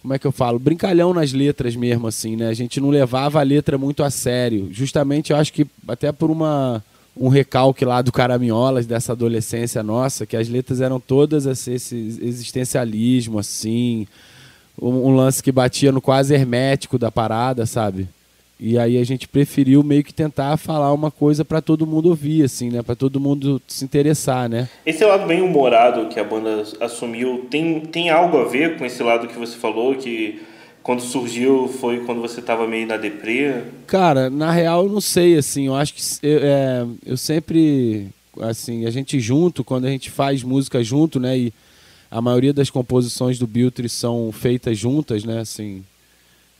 [0.00, 2.48] como é que eu falo, brincalhão nas letras mesmo, assim, né?
[2.48, 4.68] A gente não levava a letra muito a sério.
[4.72, 6.82] Justamente, eu acho que até por uma,
[7.16, 13.38] um recalque lá do Caraminholas, dessa adolescência nossa, que as letras eram todas esse existencialismo,
[13.38, 14.08] assim,
[14.80, 18.08] um, um lance que batia no quase hermético da parada, sabe?
[18.64, 22.44] E aí a gente preferiu meio que tentar falar uma coisa para todo mundo ouvir,
[22.44, 22.80] assim, né?
[22.80, 24.68] Para todo mundo se interessar, né?
[24.86, 29.02] Esse lado bem humorado que a banda assumiu tem, tem algo a ver com esse
[29.02, 30.40] lado que você falou que
[30.80, 33.62] quando surgiu foi quando você estava meio na deprê?
[33.86, 38.08] Cara, na real eu não sei, assim, eu acho que eu, é, eu sempre,
[38.40, 41.36] assim, a gente junto, quando a gente faz música junto, né?
[41.36, 41.52] E
[42.12, 45.40] a maioria das composições do Biltre são feitas juntas, né?
[45.40, 45.82] Assim,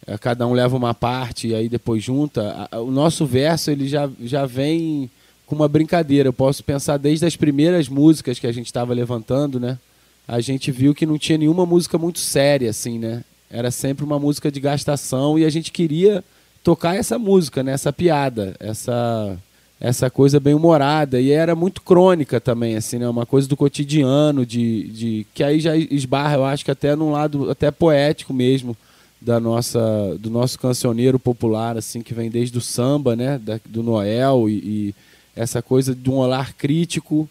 [0.07, 2.67] é, cada um leva uma parte e aí depois junta.
[2.73, 5.11] O nosso verso ele já, já vem
[5.47, 6.27] com uma brincadeira.
[6.27, 9.79] Eu posso pensar desde as primeiras músicas que a gente estava levantando, né?
[10.27, 13.23] A gente viu que não tinha nenhuma música muito séria, assim, né?
[13.51, 16.25] Era sempre uma música de gastação e a gente queria
[16.65, 17.73] tocar essa música, né?
[17.73, 19.39] Essa piada, essa
[19.83, 21.20] essa coisa bem humorada.
[21.20, 23.09] E era muito crônica também, assim, né?
[23.09, 27.11] Uma coisa do cotidiano, de, de que aí já esbarra, eu acho que até num
[27.11, 28.76] lado até poético mesmo
[29.20, 33.39] da nossa do nosso cancioneiro popular assim que vem desde o samba né?
[33.39, 34.95] Da, do Noel e, e,
[35.35, 37.28] essa coisa de um olhar crítico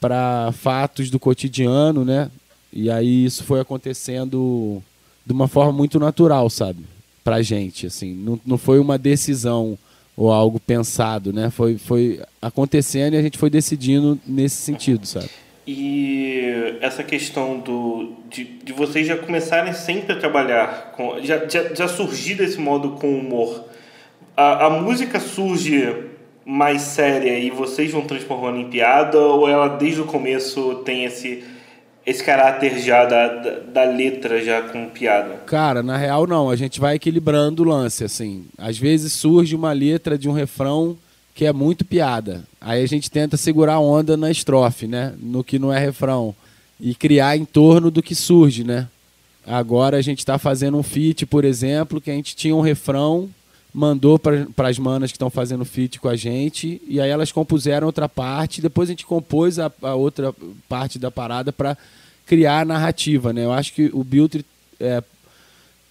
[0.00, 2.30] para fatos do cotidiano né?
[2.72, 4.82] E aí isso foi acontecendo
[5.26, 6.84] de uma forma muito natural sabe?
[7.24, 8.14] Para gente assim.
[8.14, 9.78] Não, não foi uma decisão
[10.16, 15.30] ou algo pensado né foi foi acontecendo e a gente foi decidindo nesse sentido sabe
[15.66, 21.72] e essa questão do, de, de vocês já começarem sempre a trabalhar, com, já, já,
[21.72, 23.64] já surgir desse modo com humor.
[24.36, 26.10] A, a música surge
[26.44, 31.44] mais séria e vocês vão transformando em piada ou ela desde o começo tem esse,
[32.04, 35.36] esse caráter já da, da, da, letra já com piada?
[35.46, 38.44] Cara, na real não, a gente vai equilibrando o lance, assim.
[38.58, 40.96] Às vezes surge uma letra de um refrão
[41.34, 42.42] que é muito piada.
[42.60, 45.14] Aí a gente tenta segurar a onda na estrofe, né?
[45.18, 46.34] No que não é refrão.
[46.80, 48.88] E criar em torno do que surge, né?
[49.46, 53.28] Agora a gente está fazendo um feat, por exemplo, que a gente tinha um refrão,
[53.72, 57.86] mandou para as manas que estão fazendo feat com a gente, e aí elas compuseram
[57.86, 60.34] outra parte, depois a gente compôs a, a outra
[60.68, 61.76] parte da parada para
[62.26, 63.44] criar a narrativa, né?
[63.44, 64.44] Eu acho que o Biltre
[64.78, 65.02] é,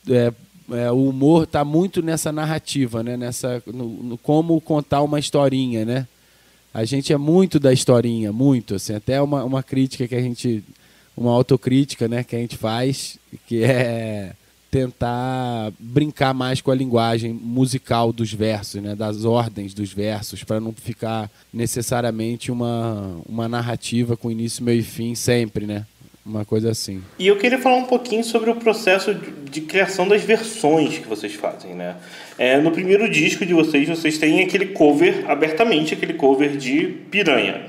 [0.08, 0.34] é,
[0.72, 3.18] é, o humor está muito nessa narrativa, né?
[3.18, 6.08] Nessa, no, no, como contar uma historinha, né?
[6.74, 10.64] A gente é muito da historinha, muito, assim, até uma, uma crítica que a gente,
[11.18, 14.34] uma autocrítica, né, que a gente faz, que é
[14.72, 20.62] tentar brincar mais com a linguagem musical dos versos, né, das ordens dos versos, para
[20.62, 25.86] não ficar necessariamente uma, uma narrativa com início, meio e fim sempre, né?
[26.26, 27.02] uma coisa assim.
[27.18, 31.08] E eu queria falar um pouquinho sobre o processo de, de criação das versões que
[31.08, 31.96] vocês fazem, né?
[32.38, 37.66] É, no primeiro disco de vocês, vocês têm aquele cover, abertamente, aquele cover de Piranha.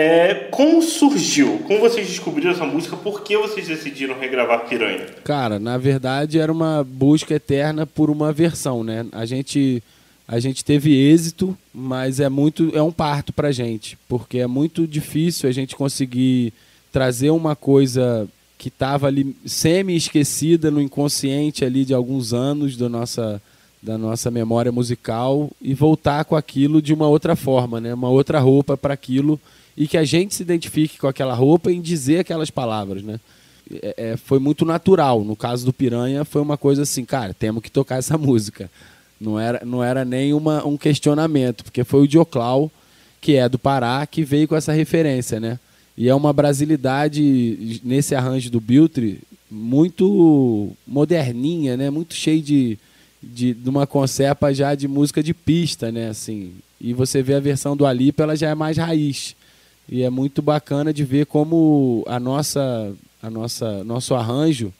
[0.00, 1.58] É, como surgiu?
[1.66, 2.96] Como vocês descobriram essa música?
[2.96, 5.06] Por que vocês decidiram regravar Piranha?
[5.24, 9.04] Cara, na verdade era uma busca eterna por uma versão, né?
[9.10, 9.82] A gente
[10.28, 14.86] a gente teve êxito, mas é muito é um parto pra gente, porque é muito
[14.86, 16.52] difícil a gente conseguir
[16.92, 23.42] trazer uma coisa que estava ali semi-esquecida no inconsciente ali de alguns anos da nossa,
[23.82, 27.92] da nossa memória musical e voltar com aquilo de uma outra forma, né?
[27.92, 29.40] uma outra roupa para aquilo
[29.78, 33.00] e que a gente se identifique com aquela roupa em dizer aquelas palavras.
[33.00, 33.20] Né?
[33.70, 35.24] É, é, foi muito natural.
[35.24, 38.68] No caso do Piranha, foi uma coisa assim, cara, temos que tocar essa música.
[39.20, 42.72] Não era, não era nem uma, um questionamento, porque foi o Dioclau,
[43.20, 45.60] que é do Pará, que veio com essa referência, né?
[45.96, 49.20] E é uma brasilidade nesse arranjo do Biltre
[49.50, 51.88] muito moderninha, né?
[51.88, 52.78] Muito cheio de,
[53.22, 56.08] de, de, uma concepa já de música de pista, né?
[56.08, 59.36] Assim, e você vê a versão do Alipa, ela já é mais raiz.
[59.88, 64.72] E é muito bacana de ver como a nossa, a nossa, nosso arranjo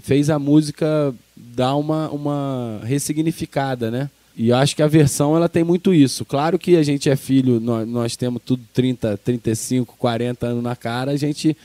[0.00, 4.10] fez a música dar uma, uma ressignificada, né?
[4.36, 6.24] E acho que a versão ela tem muito isso.
[6.24, 10.76] Claro que a gente é filho, nós, nós temos tudo 30, 35, 40 anos na
[10.76, 11.56] cara, a gente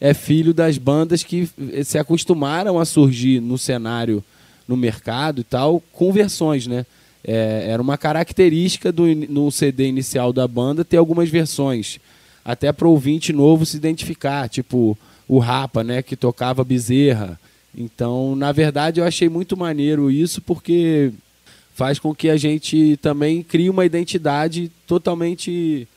[0.00, 1.48] é filho das bandas que
[1.84, 4.22] se acostumaram a surgir no cenário,
[4.66, 6.86] no mercado e tal, com versões, né?
[7.24, 12.00] É, era uma característica do no CD inicial da banda ter algumas versões,
[12.44, 14.96] até para ouvinte novo se identificar, tipo
[15.28, 17.38] o Rapa, né, que tocava Bezerra.
[17.74, 21.12] Então, na verdade, eu achei muito maneiro isso porque
[21.74, 25.88] faz com que a gente também crie uma identidade totalmente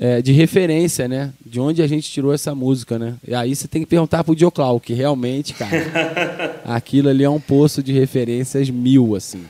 [0.00, 1.30] é, de referência, né?
[1.44, 3.16] De onde a gente tirou essa música, né?
[3.28, 7.38] E aí você tem que perguntar pro Dioclau, que realmente, cara, aquilo ali é um
[7.38, 9.44] poço de referências mil, assim.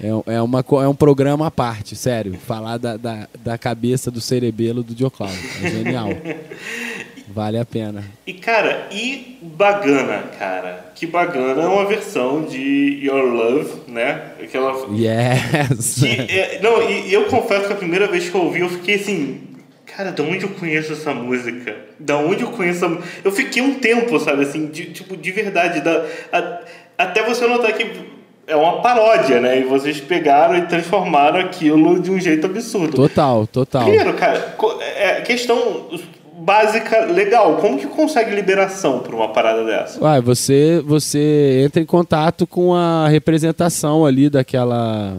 [0.00, 2.34] É, é, uma, é um programa à parte, sério.
[2.46, 5.30] Falar da, da, da cabeça do cerebelo do Dioclau.
[5.60, 6.10] É genial.
[7.28, 8.04] Vale a pena.
[8.26, 10.92] E, cara, e Bagana, cara?
[10.94, 14.32] Que Bagana é uma versão de Your Love, né?
[14.40, 14.72] Aquela...
[14.94, 15.96] Yes!
[16.00, 18.70] Que, é, não, e, e eu confesso que a primeira vez que eu ouvi, eu
[18.70, 19.55] fiquei assim...
[19.96, 21.74] Cara, de onde eu conheço essa música?
[21.98, 25.80] Da onde eu conheço essa Eu fiquei um tempo, sabe, assim, de, tipo, de verdade.
[25.80, 26.60] Da, a,
[26.98, 28.14] até você notar que
[28.46, 29.58] é uma paródia, né?
[29.58, 32.94] E vocês pegaram e transformaram aquilo de um jeito absurdo.
[32.94, 33.84] Total, total.
[33.84, 34.54] Primeiro, cara,
[34.98, 35.88] é, questão
[36.36, 37.56] básica legal.
[37.56, 39.98] Como que consegue liberação para uma parada dessa?
[39.98, 45.16] Uai, você, você entra em contato com a representação ali daquela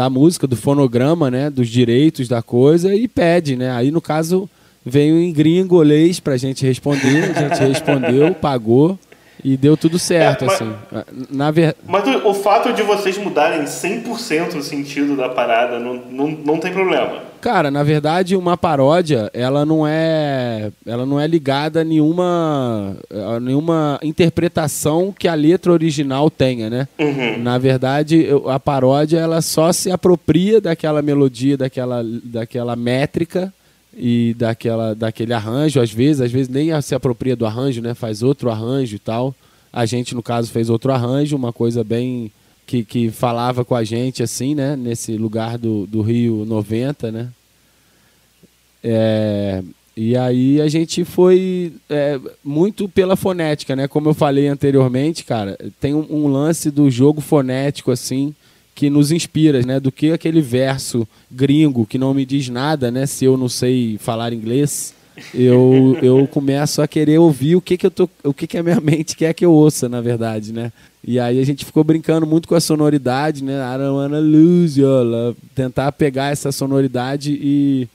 [0.00, 3.70] da música, do fonograma, né, dos direitos da coisa e pede, né?
[3.70, 4.48] Aí no caso
[4.82, 8.98] veio em gringolês pra gente responder, a gente respondeu, pagou
[9.44, 10.74] e deu tudo certo, é, mas, assim.
[11.30, 11.76] Na ver...
[11.86, 16.58] Mas o, o, fato de vocês mudarem 100% o sentido da parada não, não, não
[16.58, 17.20] tem problema.
[17.40, 23.40] Cara, na verdade, uma paródia, ela não é, ela não é ligada a nenhuma, a
[23.40, 26.88] nenhuma interpretação que a letra original tenha, né?
[26.98, 27.42] Uhum.
[27.42, 33.52] Na verdade, a paródia ela só se apropria daquela melodia, daquela, daquela métrica
[33.96, 37.94] e daquela, daquele arranjo, às vezes, às vezes nem se apropria do arranjo, né?
[37.94, 39.34] Faz outro arranjo e tal.
[39.72, 42.30] A gente, no caso, fez outro arranjo, uma coisa bem
[42.70, 44.76] que, que falava com a gente, assim, né?
[44.76, 47.28] Nesse lugar do, do Rio 90, né?
[48.82, 49.60] É,
[49.96, 53.88] e aí a gente foi é, muito pela fonética, né?
[53.88, 58.32] Como eu falei anteriormente, cara, tem um, um lance do jogo fonético, assim,
[58.72, 59.80] que nos inspira, né?
[59.80, 63.04] Do que aquele verso gringo que não me diz nada, né?
[63.04, 64.94] Se eu não sei falar inglês,
[65.34, 68.62] eu, eu começo a querer ouvir o que que eu tô, o que que a
[68.62, 70.70] minha mente quer que eu ouça, na verdade, né?
[71.02, 73.54] E aí a gente ficou brincando muito com a sonoridade, né?
[73.54, 75.38] I don't wanna lose your love.
[75.54, 77.88] Tentar pegar essa sonoridade e,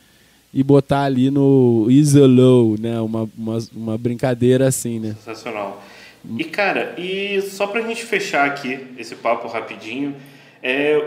[0.54, 3.00] e botar ali no easy low, né?
[3.00, 5.16] Uma, uma, uma brincadeira assim, né?
[5.24, 5.84] Sensacional.
[6.38, 10.16] E cara, e só pra gente fechar aqui esse papo rapidinho,
[10.64, 11.00] é,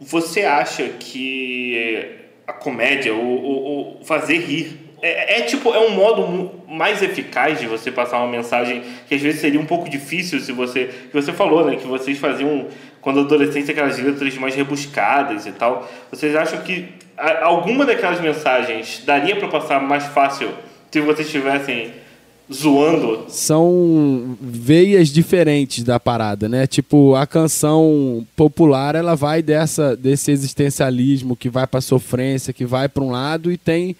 [0.00, 5.90] você acha que a comédia, o, o, o fazer rir, é, é, tipo, é um
[5.90, 10.40] modo mais eficaz de você passar uma mensagem que às vezes seria um pouco difícil
[10.40, 10.86] se você.
[11.10, 11.76] Que você falou, né?
[11.76, 12.68] Que vocês faziam,
[13.02, 15.86] quando adolescente, aquelas letras mais rebuscadas e tal.
[16.10, 16.88] Vocês acham que
[17.42, 20.48] alguma daquelas mensagens daria para passar mais fácil
[20.90, 21.92] se vocês tivessem
[22.50, 23.26] zoando.
[23.28, 26.66] São veias diferentes da parada, né?
[26.66, 32.88] Tipo, a canção popular, ela vai dessa desse existencialismo que vai para sofrência, que vai
[32.88, 33.94] para um lado e tem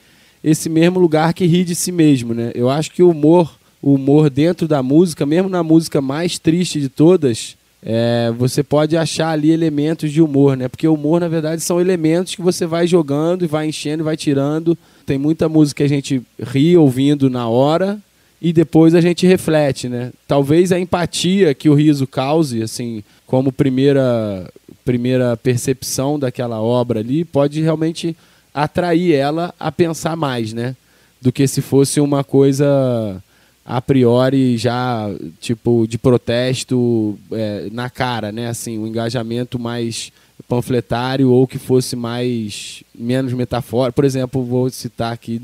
[0.44, 2.52] esse mesmo lugar que ri de si mesmo, né?
[2.54, 6.78] Eu acho que o humor, o humor dentro da música, mesmo na música mais triste
[6.78, 10.68] de todas, é, você pode achar ali elementos de humor, né?
[10.68, 14.18] Porque humor, na verdade, são elementos que você vai jogando e vai enchendo e vai
[14.18, 14.76] tirando.
[15.06, 17.98] Tem muita música que a gente ri ouvindo na hora,
[18.44, 20.12] e depois a gente reflete, né?
[20.28, 24.46] Talvez a empatia que o riso cause, assim, como primeira
[24.84, 28.14] primeira percepção daquela obra ali, pode realmente
[28.54, 30.76] atrair ela a pensar mais, né?
[31.20, 33.20] Do que se fosse uma coisa
[33.64, 38.48] a priori já tipo de protesto é, na cara, né?
[38.48, 40.12] Assim, um engajamento mais
[40.48, 43.96] panfletário ou que fosse mais menos metafórico.
[43.96, 45.40] Por exemplo, vou citar aqui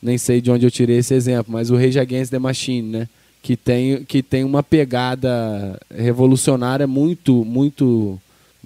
[0.00, 3.08] nem sei de onde eu tirei esse exemplo, mas o Rage Against the Machine, né?
[3.42, 8.18] Que tem, que tem uma pegada revolucionária muito, muito,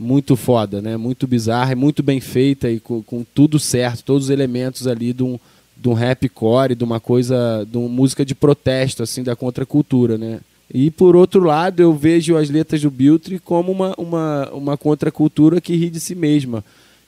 [0.03, 0.97] muito foda, né?
[0.97, 5.23] Muito bizarra, muito bem feita e com, com tudo certo, todos os elementos ali de
[5.23, 5.39] um,
[5.77, 10.41] de um rapcore, de uma coisa, de uma música de protesto, assim, da contracultura, né?
[10.73, 15.61] E por outro lado, eu vejo as letras do Biltre como uma, uma, uma contracultura
[15.61, 16.65] que ri de si mesma.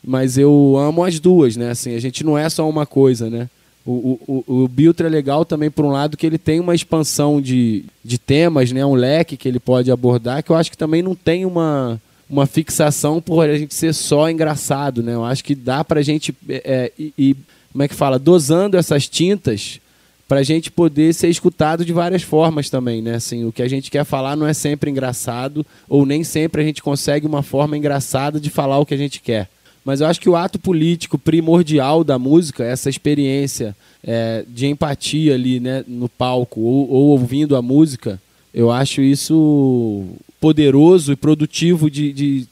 [0.07, 1.70] Mas eu amo as duas, né?
[1.70, 3.49] Assim, a gente não é só uma coisa, né?
[3.86, 3.90] O,
[4.26, 7.40] o, o, o Biltre é legal também, por um lado, que ele tem uma expansão
[7.40, 8.84] de, de temas, né?
[8.84, 12.01] um leque que ele pode abordar, que eu acho que também não tem uma,
[12.35, 15.03] uma fixação por a gente ser só engraçado.
[15.03, 15.14] Né?
[15.14, 17.37] Eu acho que dá pra gente é, é, ir,
[17.72, 19.80] como é que fala, dosando essas tintas
[20.26, 23.16] para a gente poder ser escutado de várias formas também, né?
[23.16, 26.64] Assim, o que a gente quer falar não é sempre engraçado, ou nem sempre a
[26.64, 29.49] gente consegue uma forma engraçada de falar o que a gente quer.
[29.85, 35.35] Mas eu acho que o ato político primordial da música, essa experiência é, de empatia
[35.35, 38.18] ali né, no palco ou, ou ouvindo a música,
[38.53, 40.07] eu acho isso
[40.45, 42.49] poderoso e produtivo de, de,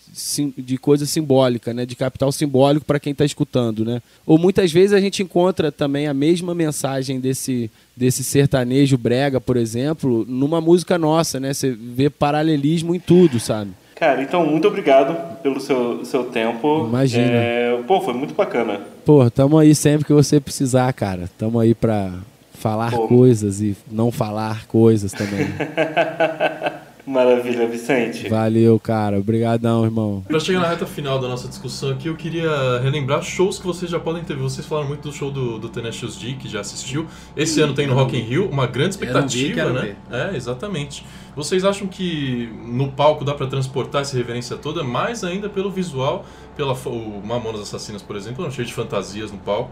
[0.57, 1.85] de coisa simbólica, né?
[1.85, 3.85] de capital simbólico para quem está escutando.
[3.85, 4.01] Né?
[4.25, 9.59] Ou muitas vezes a gente encontra também a mesma mensagem desse, desse sertanejo brega, por
[9.59, 11.39] exemplo, numa música nossa.
[11.39, 11.53] Né?
[11.53, 13.73] Você vê paralelismo em tudo, sabe?
[13.95, 16.87] Cara, então muito obrigado pelo seu, seu tempo.
[16.89, 17.31] Imagina.
[17.31, 18.81] É, pô, foi muito bacana.
[19.05, 21.29] Pô, tamo aí sempre que você precisar, cara.
[21.37, 22.11] Tamo aí pra
[22.55, 23.07] falar pô.
[23.07, 25.47] coisas e não falar coisas também.
[27.13, 28.27] Maravilha, Vicente.
[28.29, 29.19] Valeu, cara.
[29.19, 30.25] Obrigadão, irmão.
[30.27, 33.91] Pra chegar na reta final da nossa discussão aqui, eu queria relembrar shows que vocês
[33.91, 34.35] já podem ter.
[34.35, 37.07] Vocês falaram muito do show do, do Tenacious D, que já assistiu.
[37.37, 39.81] Esse ano tem no Rock in Rio, uma grande expectativa, vi, né?
[39.81, 39.97] Ver.
[40.11, 41.05] É, exatamente.
[41.37, 46.25] Vocês acham que no palco dá para transportar essa reverência toda, mais ainda pelo visual,
[46.57, 49.71] pela o Mamonas Assassinas, por exemplo, é cheio de fantasias no palco.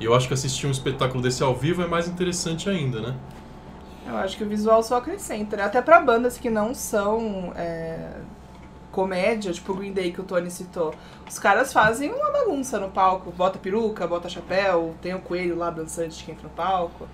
[0.00, 3.14] E eu acho que assistir um espetáculo desse ao vivo é mais interessante ainda, né?
[4.06, 5.62] Eu acho que o visual só acrescenta, né?
[5.62, 8.12] Até para bandas que não são é,
[8.90, 10.94] comédia, tipo o Green Day que o Tony citou.
[11.28, 15.70] Os caras fazem uma bagunça no palco, bota peruca, bota chapéu, tem o coelho lá
[15.70, 17.06] dançante que entra no palco.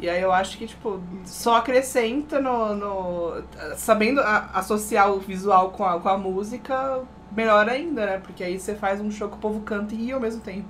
[0.00, 2.74] E aí eu acho que, tipo, só acrescenta no.
[2.74, 3.42] no
[3.76, 7.02] sabendo associar o visual com a, com a música,
[7.32, 8.18] melhor ainda, né?
[8.18, 10.68] Porque aí você faz um show que o povo canta e ri ao mesmo tempo.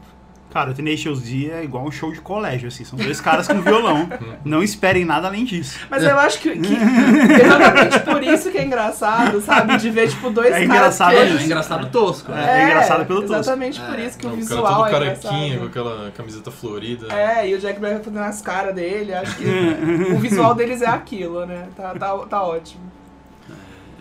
[0.51, 2.83] Cara, o Tenacious D é igual um show de colégio, assim.
[2.83, 4.09] São dois caras com violão.
[4.45, 5.79] Não esperem nada além disso.
[5.91, 6.73] Mas eu acho que, que
[7.45, 9.77] exatamente por isso que é engraçado, sabe?
[9.77, 10.65] De ver, tipo, dois é caras...
[10.65, 11.19] Engraçado, que...
[11.19, 12.33] É engraçado tosco.
[12.33, 13.37] É, é, engraçado pelo tosco.
[13.37, 15.59] Exatamente por isso que o, o visual cara todo é carequinha, engraçado.
[15.59, 17.13] com aquela camiseta florida.
[17.13, 19.13] É, e o Jack Black fazendo as caras dele.
[19.13, 19.45] Acho que
[20.15, 21.69] o visual deles é aquilo, né?
[21.77, 22.91] Tá, tá, tá ótimo.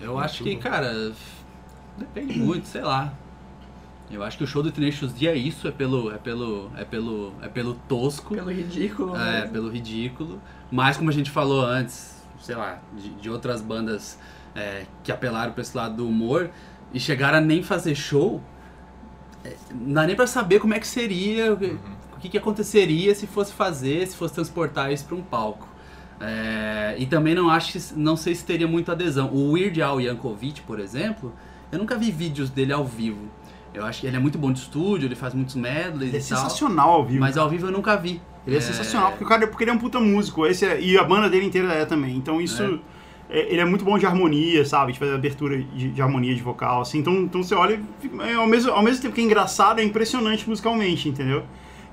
[0.02, 1.12] Eu acho que, cara,
[1.98, 3.12] depende muito, sei lá.
[4.10, 6.86] Eu acho que o show do Tenacious D é isso, é pelo, é pelo, é
[6.86, 8.34] pelo, é pelo tosco.
[8.36, 9.16] Pelo ridículo.
[9.16, 9.52] É, mesmo.
[9.52, 10.42] pelo ridículo.
[10.72, 14.18] Mas como a gente falou antes, sei lá, de, de outras bandas
[14.56, 16.50] é, que apelaram para esse lado do humor
[16.94, 18.42] e chegaram a nem fazer show,
[19.44, 21.78] é, não dá nem pra saber como é que seria, o que, Uhum.
[22.16, 25.68] o que, que aconteceria se fosse fazer, se fosse transportar isso para um palco.
[26.20, 29.30] É, e também não acho que, não sei se teria muita adesão.
[29.34, 31.34] O Weird Al Yankovic, por exemplo,
[31.72, 33.28] eu nunca vi vídeos dele ao vivo.
[33.78, 36.26] Eu acho que ele é muito bom de estúdio, ele faz muitos medleys Ele é
[36.26, 36.38] e tal.
[36.40, 37.20] sensacional ao vivo.
[37.20, 38.20] Mas ao vivo eu nunca vi.
[38.46, 40.46] Ele é, sensacional, porque, o cara, porque ele é um puta músico.
[40.48, 42.16] Esse é- e a banda dele inteira é também.
[42.16, 42.80] Então isso.
[43.30, 44.94] é, ele é muito bom de harmonia, sabe?
[44.94, 46.98] De fazer abertura de, de harmonia de vocal, assim.
[47.00, 49.84] Então, então você olha e é, ao, mesmo, ao mesmo tempo que é engraçado, é
[49.84, 51.44] impressionante musicalmente, entendeu?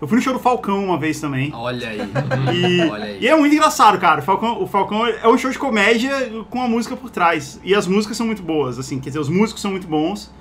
[0.01, 1.51] Eu fui no show do Falcão uma vez também.
[1.55, 1.99] Olha aí.
[2.55, 3.19] E, Olha aí.
[3.21, 4.21] e é muito engraçado, cara.
[4.21, 6.13] O Falcão, o Falcão é um show de comédia
[6.51, 7.61] com a música por trás.
[7.63, 8.99] E as músicas são muito boas, assim.
[9.01, 10.33] Quer dizer, os músicos são muito bons.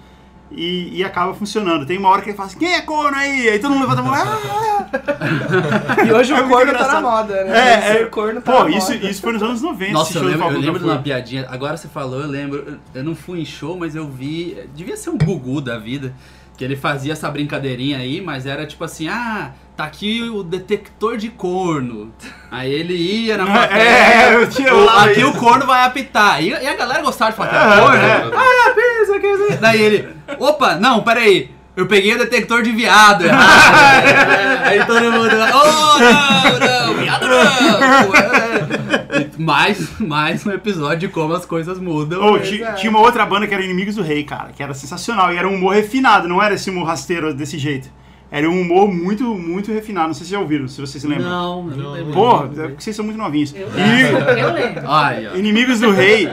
[0.55, 1.85] E, e acaba funcionando.
[1.85, 3.49] Tem uma hora que ele fala assim, quem é corno aí?
[3.49, 4.13] Aí todo mundo levanta a mão.
[4.13, 7.01] "Ah!" E hoje É o corno tá na engraçado.
[7.01, 7.57] moda, né?
[7.57, 9.09] É, é, corno tá Pô, na isso, moda.
[9.09, 9.83] isso foi nos anos 90.
[9.85, 11.47] esse Nossa, eu lembro, eu lembro de uma piadinha.
[11.49, 12.79] Agora você falou, eu lembro.
[12.93, 14.57] Eu não fui em show, mas eu vi.
[14.75, 16.13] Devia ser um Gugu da vida.
[16.55, 21.17] Que ele fazia essa brincadeirinha aí, mas era tipo assim: ah, tá aqui o detector
[21.17, 22.13] de corno.
[22.51, 23.79] Aí ele ia na plateia.
[23.81, 25.29] É, eu tinha o- lá aqui isso.
[25.29, 26.41] o corno vai apitar.
[26.43, 27.95] E, e a galera gostava de falar que É, era corno.
[27.97, 27.99] é.
[27.99, 28.31] né?
[28.35, 29.57] Ah, pensa que isso.
[29.61, 30.09] Daí ele:
[30.39, 31.51] opa, não, peraí.
[31.75, 34.05] Eu peguei o detector de viado errado.
[34.05, 38.15] É, Aí todo mundo, oh, não, não, viado não.
[38.15, 39.27] É.
[39.39, 42.19] Mais, mais um episódio de como as coisas mudam.
[42.19, 42.73] Pois ti- é.
[42.73, 45.33] Tinha uma outra banda que era Inimigos do Rei, cara, que era sensacional.
[45.33, 47.89] E era um humor refinado, não era esse humor rasteiro desse jeito.
[48.35, 50.07] Era um humor muito, muito refinado.
[50.07, 51.29] Não sei se vocês já ouviram, se vocês se lembram.
[51.29, 52.13] Não, eu não lembro.
[52.13, 53.53] Porra, é porque vocês são muito novinhos.
[53.55, 54.83] Eu E- lembro, eu lembro.
[54.89, 55.29] Ai.
[55.37, 56.27] Inimigos do Rei,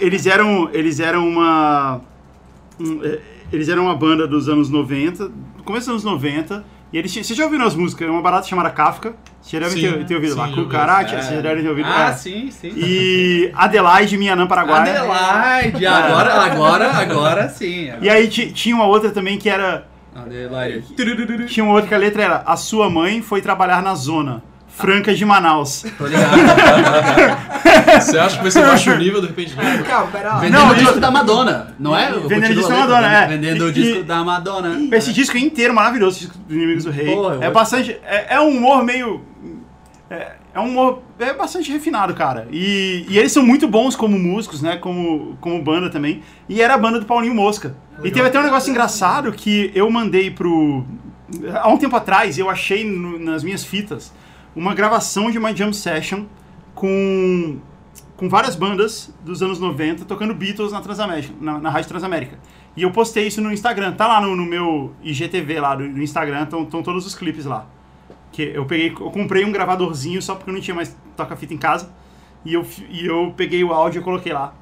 [0.00, 2.00] eles eram, eles eram uma.
[2.80, 3.18] um, é,
[3.52, 6.64] eles eram uma banda dos anos 90, do começo dos anos 90.
[6.92, 8.06] E eles tinham, vocês já ouviram as músicas?
[8.06, 9.14] É uma barata chamada Kafka.
[9.40, 10.44] Vocês já devem ter, ter ouvido sim, lá.
[10.46, 10.62] ouvi.
[10.62, 11.88] Cucaracha, vocês já devem ter ouvido.
[11.90, 12.12] Ah, é.
[12.12, 12.72] sim, sim.
[12.76, 14.90] E Adelaide, Mianã, Paraguai.
[14.96, 17.90] Adelaide, agora, agora, agora sim.
[18.00, 19.90] E aí ti- tinha uma outra também que era.
[20.14, 20.84] Adelaide.
[21.46, 24.42] Tinha uma outra que a letra era A sua mãe foi trabalhar na zona.
[24.68, 25.84] Franca de Manaus.
[25.98, 26.32] Tô ligado.
[28.00, 29.82] Você acha que vai ser baixo nível, de repente não?
[29.84, 30.38] Calma, pera lá.
[30.38, 32.10] Vendendo Não, o disco da Madonna, não é?
[32.10, 33.26] Eu Vendendo continuo disco da Madonna, é.
[33.26, 34.96] Vendendo o disco e- da Madonna.
[34.96, 37.14] Esse disco é inteiro maravilhoso, esse disco dos Inimigos do Rei.
[37.14, 37.98] Porra, é bastante.
[38.02, 39.20] É, é um humor meio.
[40.08, 42.48] É, é um humor é bastante refinado, cara.
[42.50, 44.76] E, e eles são muito bons como músicos, né?
[44.76, 46.22] Como, como banda também.
[46.48, 47.74] E era a banda do Paulinho Mosca.
[48.04, 50.84] E teve até um negócio engraçado que eu mandei pro.
[51.60, 54.12] Há um tempo atrás, eu achei no- nas minhas fitas
[54.54, 56.24] uma gravação de uma jam session
[56.74, 57.58] com,
[58.16, 62.38] com várias bandas dos anos 90 tocando Beatles na Transamérica, na, na Rádio Transamérica.
[62.76, 66.02] E eu postei isso no Instagram, tá lá no, no meu IGTV lá do, do
[66.02, 67.66] Instagram, estão todos os clipes lá.
[68.30, 71.58] Que eu peguei, eu comprei um gravadorzinho só porque eu não tinha mais toca-fita em
[71.58, 71.90] casa.
[72.44, 74.54] E eu, e eu peguei o áudio e coloquei lá.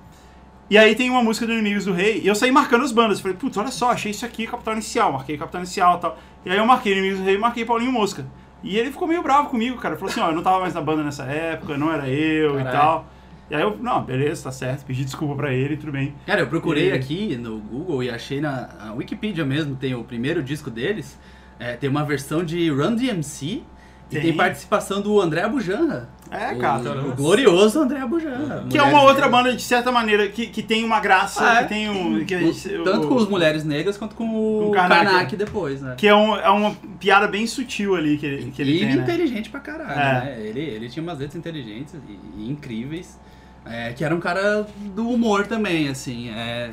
[0.71, 3.21] E aí tem uma música do Inimigos do Rei, e eu saí marcando as bandas.
[3.21, 5.12] Falei, putz, olha só, achei isso aqui, Capital Inicial.
[5.12, 6.18] Marquei Capital Inicial e tal.
[6.47, 8.25] E aí eu marquei Inimigos do Rei e marquei Paulinho Mosca.
[8.62, 9.97] E ele ficou meio bravo comigo, cara.
[9.97, 12.62] Falou assim, ó, eu não tava mais na banda nessa época, não era eu e
[12.62, 12.79] Caralho.
[12.79, 13.07] tal.
[13.51, 16.14] E aí eu, não, beleza, tá certo, pedi desculpa pra ele, tudo bem.
[16.25, 20.41] Cara, eu procurei E- aqui no Google e achei na Wikipedia mesmo, tem o primeiro
[20.41, 21.18] disco deles,
[21.59, 23.62] é, tem uma versão de Run DMC e
[24.09, 24.23] Tem.
[24.23, 26.09] tem participação do André Abujanra.
[26.31, 27.01] É, o, cara.
[27.09, 28.64] o glorioso André Abujanra.
[28.70, 29.31] Que é uma outra Negras.
[29.31, 31.62] banda, de certa maneira, que, que tem uma graça, Ah, é?
[31.64, 32.24] que tem um...
[32.24, 34.70] Que, a O- gente- Tanto o- com os Mulheres Negras quanto com o Com o
[34.70, 35.05] Karnak.
[35.07, 35.95] Karnak depois, né?
[35.97, 38.97] Que é, um, é uma piada bem sutil ali que ele, que ele e tem,
[38.97, 39.03] né?
[39.03, 39.97] inteligente pra caralho, É.
[40.24, 40.37] né?
[40.41, 43.18] Ele, ele tinha umas letras inteligentes e, e incríveis.
[43.66, 46.31] é, que era um cara do humor também, assim.
[46.31, 46.70] é,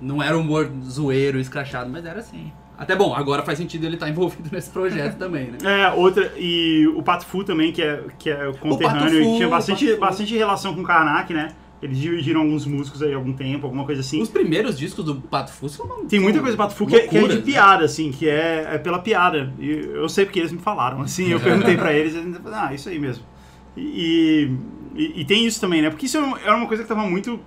[0.00, 2.52] não era humor zoeiro, escrachado, mas era assim.
[2.78, 5.58] Até bom, agora faz sentido ele estar envolvido nesse projeto também, né?
[5.64, 9.48] É, outra, e o Pato Fu também, que é, que é conterrâneo, Fu, e tinha
[9.48, 11.48] bastante, bastante relação com o Karnak, né?
[11.82, 14.20] Eles dividiram alguns músicos aí há algum tempo, alguma coisa assim.
[14.20, 16.96] Os primeiros discos do Pato Fu são uma- Tem muita coisa do Pato Fu que,
[16.96, 17.40] é- que é de né?
[17.40, 19.52] piada, assim, que é, é pela piada.
[19.60, 22.68] E eu sei porque eles me falaram, assim, eu perguntei pra eles, e eles falaram,
[22.68, 23.24] ah, isso aí mesmo.
[23.76, 24.50] E,
[24.94, 25.90] e, e tem isso também, né?
[25.90, 27.38] Porque isso era uma coisa que tava muito,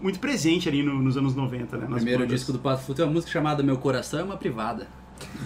[0.00, 1.86] muito presente ali no- nos anos 90, né?
[1.88, 2.34] O primeiro bandas.
[2.40, 4.86] disco do Pato Fu tem uma música chamada Meu Coração é uma Privada.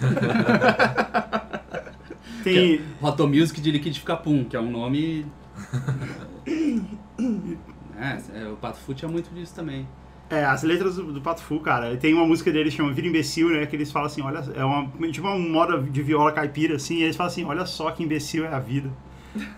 [2.43, 5.25] Tem, Roto Music de Liquidificar Pum, que é um nome.
[7.99, 9.87] é, é, o Pato Fu tinha muito disso também.
[10.29, 13.07] É, as letras do, do Pato Fu, cara, tem uma música deles que chama Vira
[13.07, 13.65] Imbecil, né?
[13.65, 17.03] Que eles falam assim, olha, é uma, tipo uma moda de viola caipira, assim, e
[17.03, 18.89] eles falam assim, olha só que imbecil é a vida.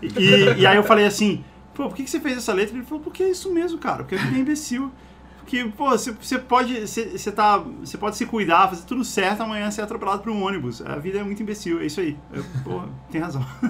[0.02, 2.76] E- e aí eu falei assim, pô, por que, que você fez essa letra?
[2.76, 4.92] Ele falou, porque é isso mesmo, cara, porque a vida é imbecil.
[5.38, 6.86] Porque, pô, você, você pode.
[6.86, 7.58] Você, você tá.
[7.58, 10.80] Você pode se cuidar, fazer tudo certo, amanhã ser atropelado por um ônibus.
[10.82, 12.16] A vida é muito imbecil, é isso aí.
[12.32, 13.44] Eu, pô, tem razão.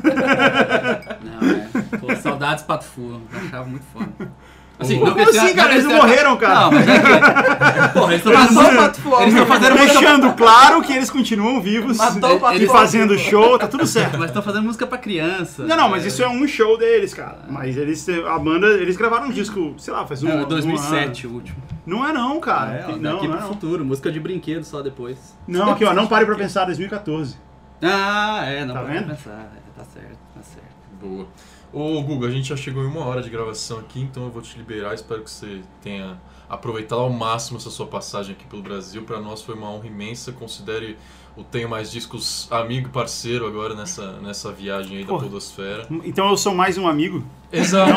[1.25, 1.99] Não, é.
[1.99, 4.13] Pô, saudades Pato Fu, eu achava muito foda.
[4.83, 5.73] Assim, Como que eles assim, cara?
[5.73, 6.61] Eles não morreram, cara.
[6.61, 7.89] Não, mas é que.
[7.99, 8.77] Porra, eles estão fazendo.
[8.77, 9.15] Pato Fu.
[9.21, 9.99] Eles estão fazendo música.
[10.01, 11.97] Deixando claro que eles continuam vivos.
[11.97, 14.19] Matou o Pato e fazendo show, tá tudo certo.
[14.19, 15.65] Mas estão fazendo música pra criança.
[15.65, 17.39] Não, não, mas isso é um show deles, cara.
[17.49, 21.27] Mas eles, a banda, eles gravaram um disco, sei lá, faz um, É, um 2007
[21.27, 21.57] o último.
[21.87, 22.73] Não é não, cara.
[22.73, 23.49] É, ó, não, daqui não, pro é não.
[23.49, 25.19] futuro, música de brinquedo só depois.
[25.49, 27.37] Não, aqui ó, não pare pra pensar, 2014.
[27.83, 29.09] Ah, é, não Tá pode vendo?
[29.09, 29.31] pensar.
[29.31, 30.73] é, tá certo, tá certo.
[31.03, 31.27] Boa.
[31.73, 34.43] Ô, Guga, a gente já chegou em uma hora de gravação aqui, então eu vou
[34.43, 34.93] te liberar.
[34.95, 39.05] Espero que você tenha aproveitado ao máximo essa sua passagem aqui pelo Brasil.
[39.05, 40.33] Para nós foi uma honra imensa.
[40.33, 40.99] Considere
[41.37, 45.25] o Tenho Mais Discos amigo e parceiro agora nessa, nessa viagem aí da Porra.
[45.25, 45.87] Podosfera.
[46.05, 47.25] Então eu sou mais um amigo.
[47.51, 47.93] Exato.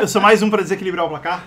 [0.00, 1.44] Eu sou mais um pra desequilibrar o placar.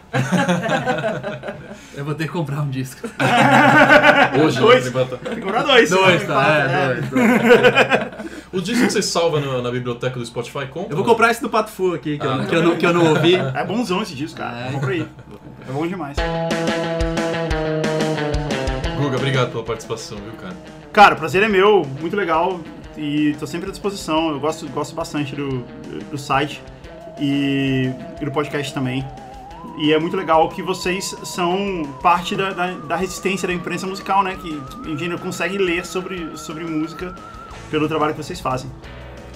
[1.96, 3.08] Eu vou ter que comprar um disco.
[4.44, 4.86] Hoje, Dois.
[4.86, 5.90] né, pra- Tem que comprar dois.
[5.90, 6.34] Dois, tá?
[6.34, 6.94] empata, É, é.
[7.02, 8.36] dois, dois.
[8.54, 10.92] O disco que você salva na, na biblioteca do Spotify, compra?
[10.94, 12.38] Eu vou comprar esse do Pato Fu aqui, que, eu, Ah.
[12.38, 13.36] não- que, eu, não, que eu não ouvi.
[13.36, 14.68] É bonzão esse disco, cara.
[14.68, 14.72] É.
[14.72, 15.08] Compra aí.
[15.68, 16.16] É bom demais.
[18.98, 20.56] Guga, obrigado pela participação, viu, cara?
[20.96, 22.62] Cara, o prazer é meu, muito legal.
[22.96, 24.30] E tô sempre à disposição.
[24.30, 25.60] Eu gosto, gosto bastante do,
[26.10, 26.64] do site
[27.20, 27.92] e,
[28.22, 29.06] e do podcast também.
[29.78, 34.24] E é muito legal que vocês são parte da, da, da resistência da imprensa musical,
[34.24, 34.38] né?
[34.42, 37.14] Que a gente consegue ler sobre, sobre música
[37.70, 38.72] pelo trabalho que vocês fazem.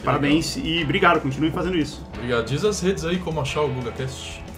[0.01, 2.01] Parabéns e obrigado, continuem fazendo isso.
[2.16, 2.45] Obrigado.
[2.45, 4.49] Diz as redes aí como achar o GugaCast.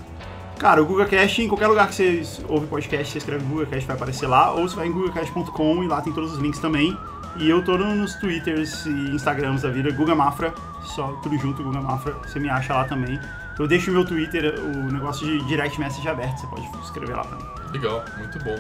[0.62, 4.28] Cara, o GugaCast, em qualquer lugar que vocês ouvem podcast, você escreve GugaCast, vai aparecer
[4.28, 6.96] lá, ou você vai em gugacast.com e lá tem todos os links também.
[7.38, 10.54] E eu tô nos Twitters e Instagrams da vida, Guga Mafra,
[10.84, 13.20] só tudo junto, Guga Mafra, você me acha lá também.
[13.58, 17.24] Eu deixo o meu Twitter, o negócio de direct message aberto, você pode escrever lá
[17.24, 17.44] mim.
[17.72, 18.56] Legal, muito bom.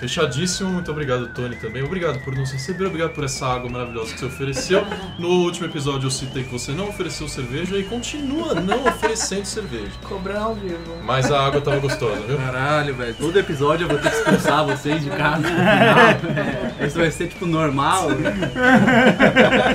[0.00, 1.82] Fechadíssimo, muito obrigado, Tony, também.
[1.82, 4.86] Obrigado por nos receber, obrigado por essa água maravilhosa que você ofereceu.
[5.18, 9.92] No último episódio eu citei que você não ofereceu cerveja e continua não oferecendo cerveja.
[10.02, 10.96] Cobrando ao vivo.
[11.04, 12.38] Mas a água tava gostosa, viu?
[12.38, 13.14] Caralho, velho.
[13.14, 15.42] Todo episódio eu vou ter que expulsar vocês de casa.
[15.50, 18.08] Não, Isso vai ser tipo normal.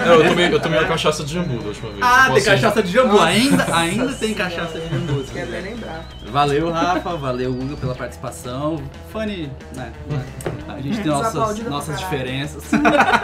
[0.06, 2.02] Não, eu tomei, eu tomei uma cachaça de jambu da última vez.
[2.02, 3.20] Ah, Então, tem assim, cachaça de jambu.
[3.20, 5.15] Ainda, ainda tem cachaça de jambu.
[5.36, 6.06] Quer bem lembrar.
[6.32, 7.18] Valeu, Rafa.
[7.18, 8.82] Valeu, Hugo, pela participação.
[9.12, 9.92] Fanny, né?
[10.66, 12.64] A gente tem nossas, nossas diferenças.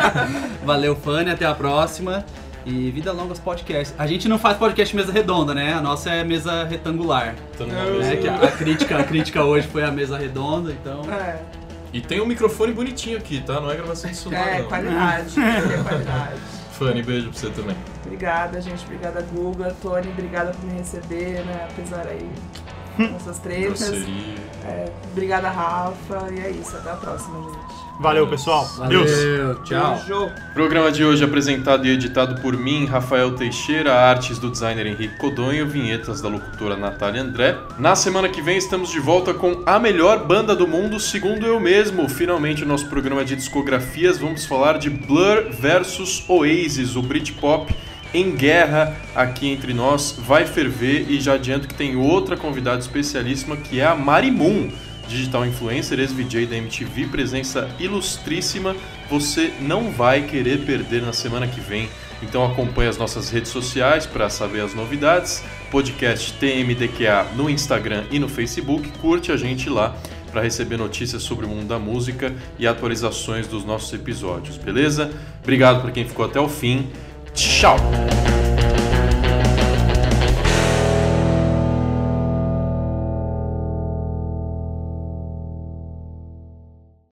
[0.65, 1.31] Valeu, Fanny.
[1.31, 2.25] Até a próxima.
[2.65, 3.95] E vida longa aos podcasts.
[3.97, 5.73] A gente não faz podcast mesa redonda, né?
[5.73, 7.33] A nossa é mesa retangular.
[7.57, 8.17] Né?
[8.17, 11.01] Que a, a crítica, a crítica hoje foi a mesa redonda, então.
[11.11, 11.39] É,
[11.93, 13.59] E tem um microfone bonitinho aqui, tá?
[13.61, 14.67] Não é gravação de celular, é não.
[14.67, 15.39] qualidade.
[15.39, 16.60] é qualidade.
[16.81, 17.77] Fanny, beijo pra você também.
[18.03, 18.83] Obrigada, gente.
[18.85, 19.75] Obrigada, Guga.
[19.83, 21.67] Tony, obrigada por me receber, né?
[21.69, 22.27] Apesar aí
[22.97, 23.91] dessas tretas.
[24.65, 26.27] É, obrigada, Rafa.
[26.33, 26.75] E é isso.
[26.75, 27.90] Até a próxima, gente.
[28.01, 28.65] Valeu, pessoal.
[28.79, 29.59] Valeu, Deus.
[29.63, 29.95] tchau.
[29.95, 30.31] Beijo.
[30.55, 35.67] Programa de hoje apresentado e editado por mim, Rafael Teixeira, artes do designer Henrique Codonho,
[35.67, 37.55] vinhetas da locutora Natália André.
[37.77, 41.59] Na semana que vem estamos de volta com a melhor banda do mundo, segundo eu
[41.59, 42.09] mesmo.
[42.09, 47.71] Finalmente o nosso programa de discografias, vamos falar de Blur versus Oasis, o Britpop
[48.15, 53.55] em guerra aqui entre nós, vai ferver e já adianto que tem outra convidada especialíssima
[53.55, 54.71] que é a Mari Moon
[55.11, 58.75] digital influencer, ex-VJ da MTV, presença ilustríssima.
[59.09, 61.89] Você não vai querer perder na semana que vem.
[62.23, 65.43] Então acompanhe as nossas redes sociais para saber as novidades.
[65.69, 68.89] Podcast TMDQA no Instagram e no Facebook.
[68.99, 69.95] Curte a gente lá
[70.31, 75.11] para receber notícias sobre o mundo da música e atualizações dos nossos episódios, beleza?
[75.43, 76.89] Obrigado por quem ficou até o fim.
[77.33, 77.77] Tchau!